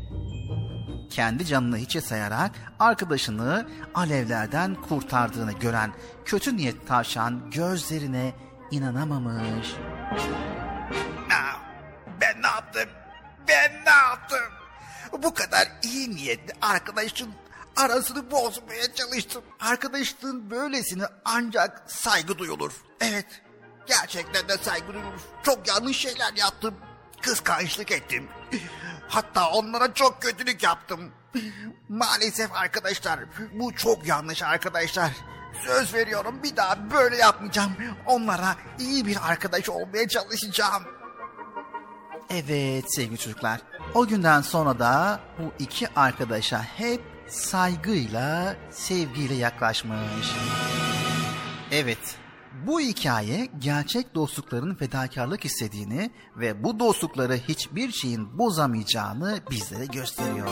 Kendi 1.09 1.45
canını 1.45 1.77
hiçe 1.77 2.01
sayarak 2.01 2.51
arkadaşını 2.80 3.67
alevlerden 3.95 4.75
kurtardığını 4.75 5.51
gören 5.51 5.93
kötü 6.25 6.57
niyet 6.57 6.88
tavşan 6.88 7.51
gözlerine 7.51 8.34
inanamamış. 8.71 9.67
Ben 12.21 12.41
ne 12.41 12.47
yaptım? 12.47 12.89
Ben 13.47 13.71
ne 13.85 13.89
yaptım? 13.89 14.53
Bu 15.23 15.34
kadar 15.34 15.67
iyi 15.84 16.15
niyetli 16.15 16.53
arkadaşın 16.61 17.30
arasını 17.75 18.31
bozmaya 18.31 18.93
çalıştım. 18.95 19.43
Arkadaşlığın 19.59 20.49
böylesine 20.49 21.03
ancak 21.25 21.83
saygı 21.87 22.37
duyulur. 22.37 22.71
Evet, 23.01 23.41
gerçekten 23.85 24.49
de 24.49 24.57
saygı 24.57 24.87
duyulur. 24.87 25.21
Çok 25.43 25.67
yanlış 25.67 25.97
şeyler 25.97 26.33
yaptım. 26.33 26.75
Kıskançlık 27.21 27.91
ettim. 27.91 28.27
Hatta 29.07 29.49
onlara 29.49 29.93
çok 29.93 30.21
kötülük 30.21 30.63
yaptım. 30.63 31.11
Maalesef 31.89 32.55
arkadaşlar, 32.55 33.19
bu 33.53 33.75
çok 33.75 34.07
yanlış 34.07 34.43
arkadaşlar. 34.43 35.11
Söz 35.65 35.93
veriyorum 35.93 36.43
bir 36.43 36.55
daha 36.55 36.91
böyle 36.91 37.17
yapmayacağım. 37.17 37.71
Onlara 38.05 38.55
iyi 38.79 39.05
bir 39.05 39.17
arkadaş 39.31 39.69
olmaya 39.69 40.07
çalışacağım. 40.07 40.83
Evet 42.29 42.85
sevgili 42.95 43.17
çocuklar. 43.17 43.61
O 43.93 44.07
günden 44.07 44.41
sonra 44.41 44.79
da 44.79 45.19
bu 45.39 45.53
iki 45.59 45.87
arkadaşa 45.95 46.63
hep 46.63 47.01
saygıyla, 47.27 48.55
sevgiyle 48.71 49.33
yaklaşmış. 49.33 50.27
Evet, 51.71 52.15
bu 52.67 52.79
hikaye 52.79 53.49
gerçek 53.59 54.15
dostlukların 54.15 54.75
fedakarlık 54.75 55.45
istediğini 55.45 56.11
ve 56.37 56.63
bu 56.63 56.79
dostlukları 56.79 57.33
hiçbir 57.33 57.91
şeyin 57.91 58.39
bozamayacağını 58.39 59.39
bizlere 59.51 59.85
gösteriyor. 59.85 60.47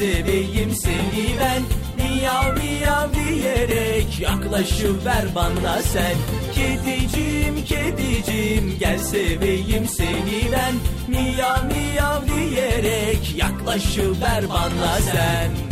Seveyim 0.00 0.70
seni 0.74 1.26
ben. 1.40 1.62
Miyav 1.98 2.56
miyav 2.56 3.08
diyerek 3.14 4.20
yaklaşıver 4.20 5.24
bana 5.34 5.82
sen. 5.82 6.16
Kedicim 6.54 7.64
kedicim 7.64 8.78
gel 8.80 8.98
seveyim 8.98 9.88
seni 9.88 10.52
ben. 10.52 10.74
Miyav 11.08 11.64
miyav 11.64 12.22
diyerek 12.26 13.34
yaklaşıver 13.36 14.48
bana 14.48 14.98
sen 15.12 15.69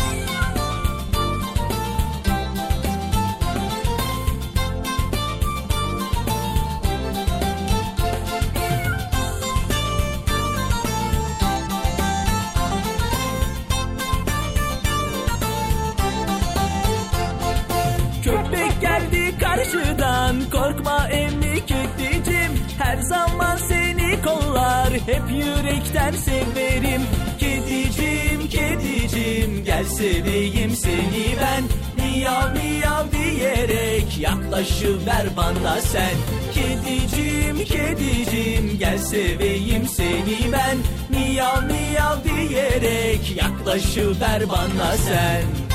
Her 22.78 23.02
zaman 23.02 23.56
seni 23.56 24.22
kollar 24.22 24.92
hep 24.92 25.22
yürekten 25.30 26.12
severim. 26.12 27.02
Kedicim 27.38 28.48
kedicim 28.48 29.64
gel 29.64 29.84
seveyim 29.84 30.70
seni 30.76 31.36
ben. 31.40 31.64
Miyav 31.96 32.52
miyav 32.52 33.04
diyerek 33.12 34.18
yaklaşıver 34.18 35.26
bana 35.36 35.80
sen. 35.80 36.14
Kedicim 36.54 37.56
kedicim 37.64 38.78
gel 38.78 38.98
seveyim 38.98 39.88
seni 39.88 40.52
ben. 40.52 40.78
Miyav 41.08 41.62
miyav 41.62 42.24
diyerek 42.24 43.36
yaklaşıver 43.36 44.48
bana 44.48 44.96
sen 44.96 45.67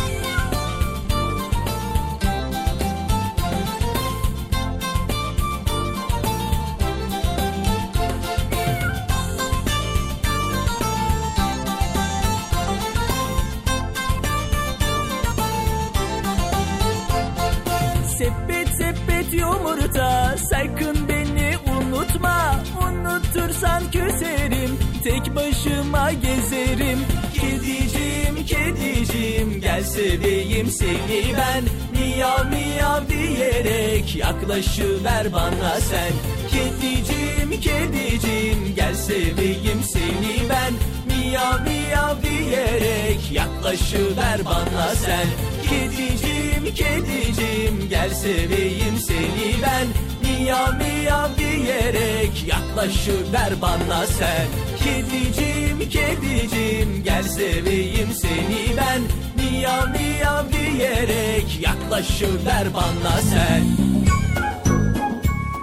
seveyim 29.93 30.67
seni 30.71 31.33
ben. 31.37 31.63
Miyav 31.93 32.45
miyav 32.45 33.01
diyerek 33.09 34.15
yaklaşıver 34.15 35.33
bana 35.33 35.79
sen. 35.89 36.13
Kedicim 36.51 37.61
kedicim 37.61 38.75
gel 38.75 38.95
seveyim 38.95 39.81
seni 39.93 40.49
ben. 40.49 40.73
Miyav 41.07 41.59
miyav 41.61 42.15
diyerek 42.23 43.31
yaklaşıver 43.31 44.45
bana 44.45 44.95
sen. 45.05 45.27
Kedicim 45.69 46.75
kedicim 46.75 47.89
gel 47.89 48.09
seveyim 48.13 48.97
seni 49.07 49.61
ben. 49.61 49.87
Miyav 50.23 50.73
miyav 50.73 51.29
diyerek 51.37 52.45
yaklaşıver 52.47 53.61
bana 53.61 54.05
sen. 54.05 54.47
Kedicim 54.83 55.89
kedicim 55.89 57.03
gel 57.03 57.23
seveyim 57.23 58.09
seni 58.21 58.77
ben 58.77 59.01
Miyav 59.43 59.89
miyav 59.89 60.45
diyerek 60.51 61.59
yaklaşıver 61.61 62.73
bana 62.73 63.21
sen 63.21 63.63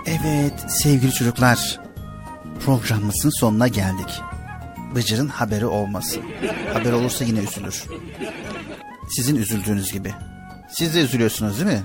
Evet 0.06 0.52
sevgili 0.68 1.12
çocuklar 1.12 1.80
programımızın 2.64 3.30
sonuna 3.40 3.68
geldik. 3.68 4.20
Bıcır'ın 4.94 5.28
haberi 5.28 5.66
olmasın. 5.66 6.22
Haber 6.72 6.92
olursa 6.92 7.24
yine 7.24 7.38
üzülür. 7.38 7.84
Sizin 9.16 9.36
üzüldüğünüz 9.36 9.92
gibi. 9.92 10.14
Siz 10.70 10.94
de 10.94 11.00
üzülüyorsunuz 11.00 11.60
değil 11.60 11.78
mi? 11.78 11.82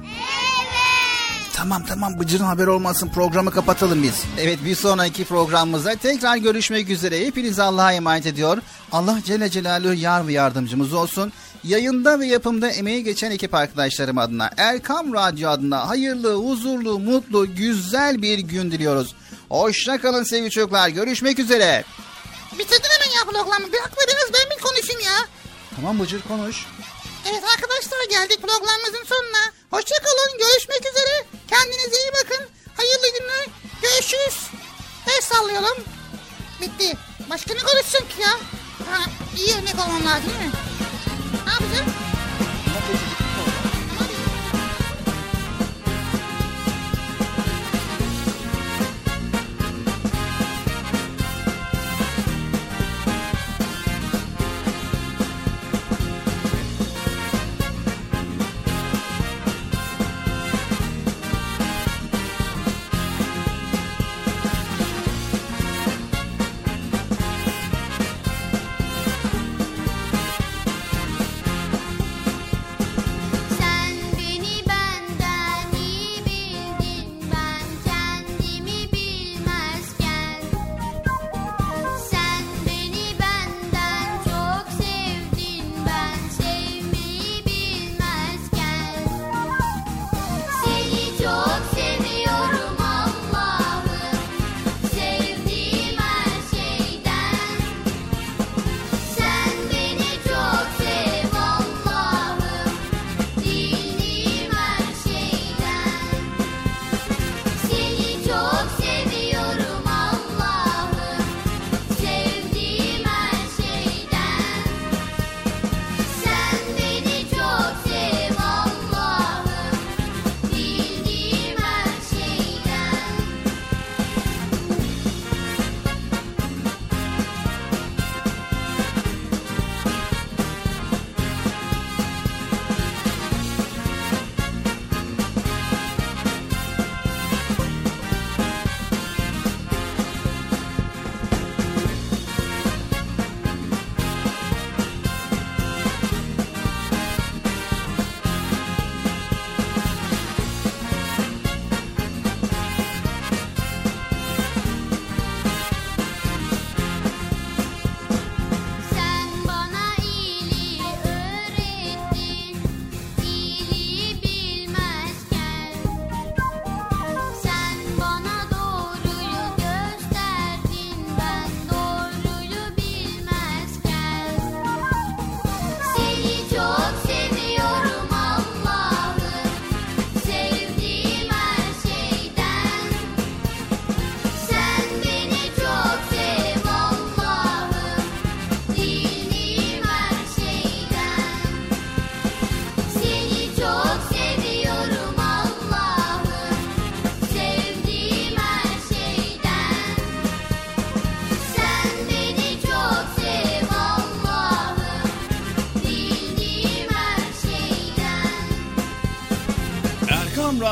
Tamam 1.55 1.85
tamam 1.85 2.19
Bıcır'ın 2.19 2.43
haberi 2.43 2.69
olmasın 2.69 3.09
programı 3.09 3.51
kapatalım 3.51 4.03
biz. 4.03 4.23
Evet 4.39 4.59
bir 4.65 4.75
sonraki 4.75 5.25
programımızda 5.25 5.95
tekrar 5.95 6.37
görüşmek 6.37 6.89
üzere. 6.89 7.25
Hepinizi 7.25 7.63
Allah'a 7.63 7.93
emanet 7.93 8.25
ediyor. 8.25 8.57
Allah 8.91 9.19
Celle 9.25 9.49
Celaluhu 9.49 9.93
yar 9.93 10.27
ve 10.27 10.33
yardımcımız 10.33 10.93
olsun. 10.93 11.33
Yayında 11.63 12.19
ve 12.19 12.25
yapımda 12.25 12.69
emeği 12.69 13.03
geçen 13.03 13.31
ekip 13.31 13.53
arkadaşlarım 13.53 14.17
adına 14.17 14.49
Erkam 14.57 15.13
Radyo 15.13 15.49
adına 15.49 15.87
hayırlı, 15.87 16.35
huzurlu, 16.35 16.99
mutlu, 16.99 17.55
güzel 17.55 18.21
bir 18.21 18.39
gün 18.39 18.71
diliyoruz. 18.71 19.15
Hoşça 19.49 20.01
kalın 20.01 20.23
sevgili 20.23 20.49
çocuklar. 20.49 20.89
Görüşmek 20.89 21.39
üzere. 21.39 21.83
Bitirdin 22.59 22.89
hemen 22.89 23.17
ya 23.17 23.23
programı. 23.23 23.73
Bırak 23.73 23.91
da 23.91 24.01
biraz 24.07 24.29
ben 24.33 24.57
bir 24.57 24.63
konuşayım 24.63 25.01
ya. 25.01 25.17
Tamam 25.75 25.99
Bıcır 25.99 26.21
konuş. 26.21 26.65
Evet 27.29 27.43
arkadaşlar 27.55 28.09
geldik 28.09 28.41
programımızın 28.41 29.05
sonuna. 29.05 29.51
Hoşça 29.71 29.95
kalın. 29.95 30.37
Görüşmek 30.39 30.79
üzere. 30.79 31.34
Kendinize 31.47 31.97
iyi 31.97 32.11
bakın. 32.23 32.45
Hayırlı 32.77 33.19
günler. 33.19 33.45
Görüşürüz. 33.81 34.37
El 35.07 35.21
sallayalım. 35.21 35.77
Bitti. 36.61 36.97
Başka 37.29 37.53
ne 37.53 37.59
konuşacak 37.59 38.09
ki 38.09 38.21
ya? 38.21 38.29
Ha, 38.91 39.05
iyi 39.37 39.55
örnek 39.55 39.75
olmam 39.87 40.05
lazım 40.05 40.29
değil 40.29 40.45
mi? 40.45 40.51
Ne 41.45 41.51
yapacağım? 41.51 41.93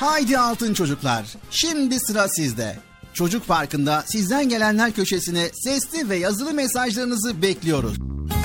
Haydi 0.00 0.38
altın 0.38 0.74
çocuklar. 0.74 1.26
Şimdi 1.50 2.00
sıra 2.00 2.28
sizde. 2.28 2.78
Çocuk 3.14 3.46
Parkı'nda 3.48 4.04
sizden 4.06 4.48
gelenler 4.48 4.92
köşesine 4.92 5.50
sesli 5.64 6.08
ve 6.08 6.16
yazılı 6.16 6.52
mesajlarınızı 6.52 7.42
bekliyoruz. 7.42 7.96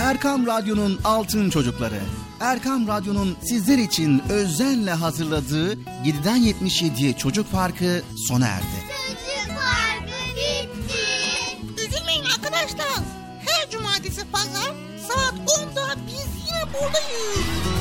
Erkam 0.02 0.48
Radyo'nun 0.48 1.00
altın 1.04 1.50
çocukları. 1.50 2.00
Erkam 2.40 2.88
Radyo'nun 2.88 3.38
sizler 3.44 3.78
için 3.78 4.24
özenle 4.30 4.92
hazırladığı 4.92 5.74
7'den 5.74 6.38
77'ye 6.38 7.18
Çocuk 7.18 7.52
Parkı 7.52 8.02
sona 8.28 8.48
erdi. 8.48 8.66
Çocuk 9.08 9.58
parkı 9.58 10.36
bitti. 10.36 11.86
Üzülmeyin 11.88 12.24
arkadaşlar. 12.26 13.04
Her 13.48 13.70
cumartesi 13.72 14.22
pazar 14.32 14.74
saat 15.08 15.34
10'da 15.34 15.96
biz 16.08 16.28
yine 16.48 16.74
buradayız. 16.74 17.81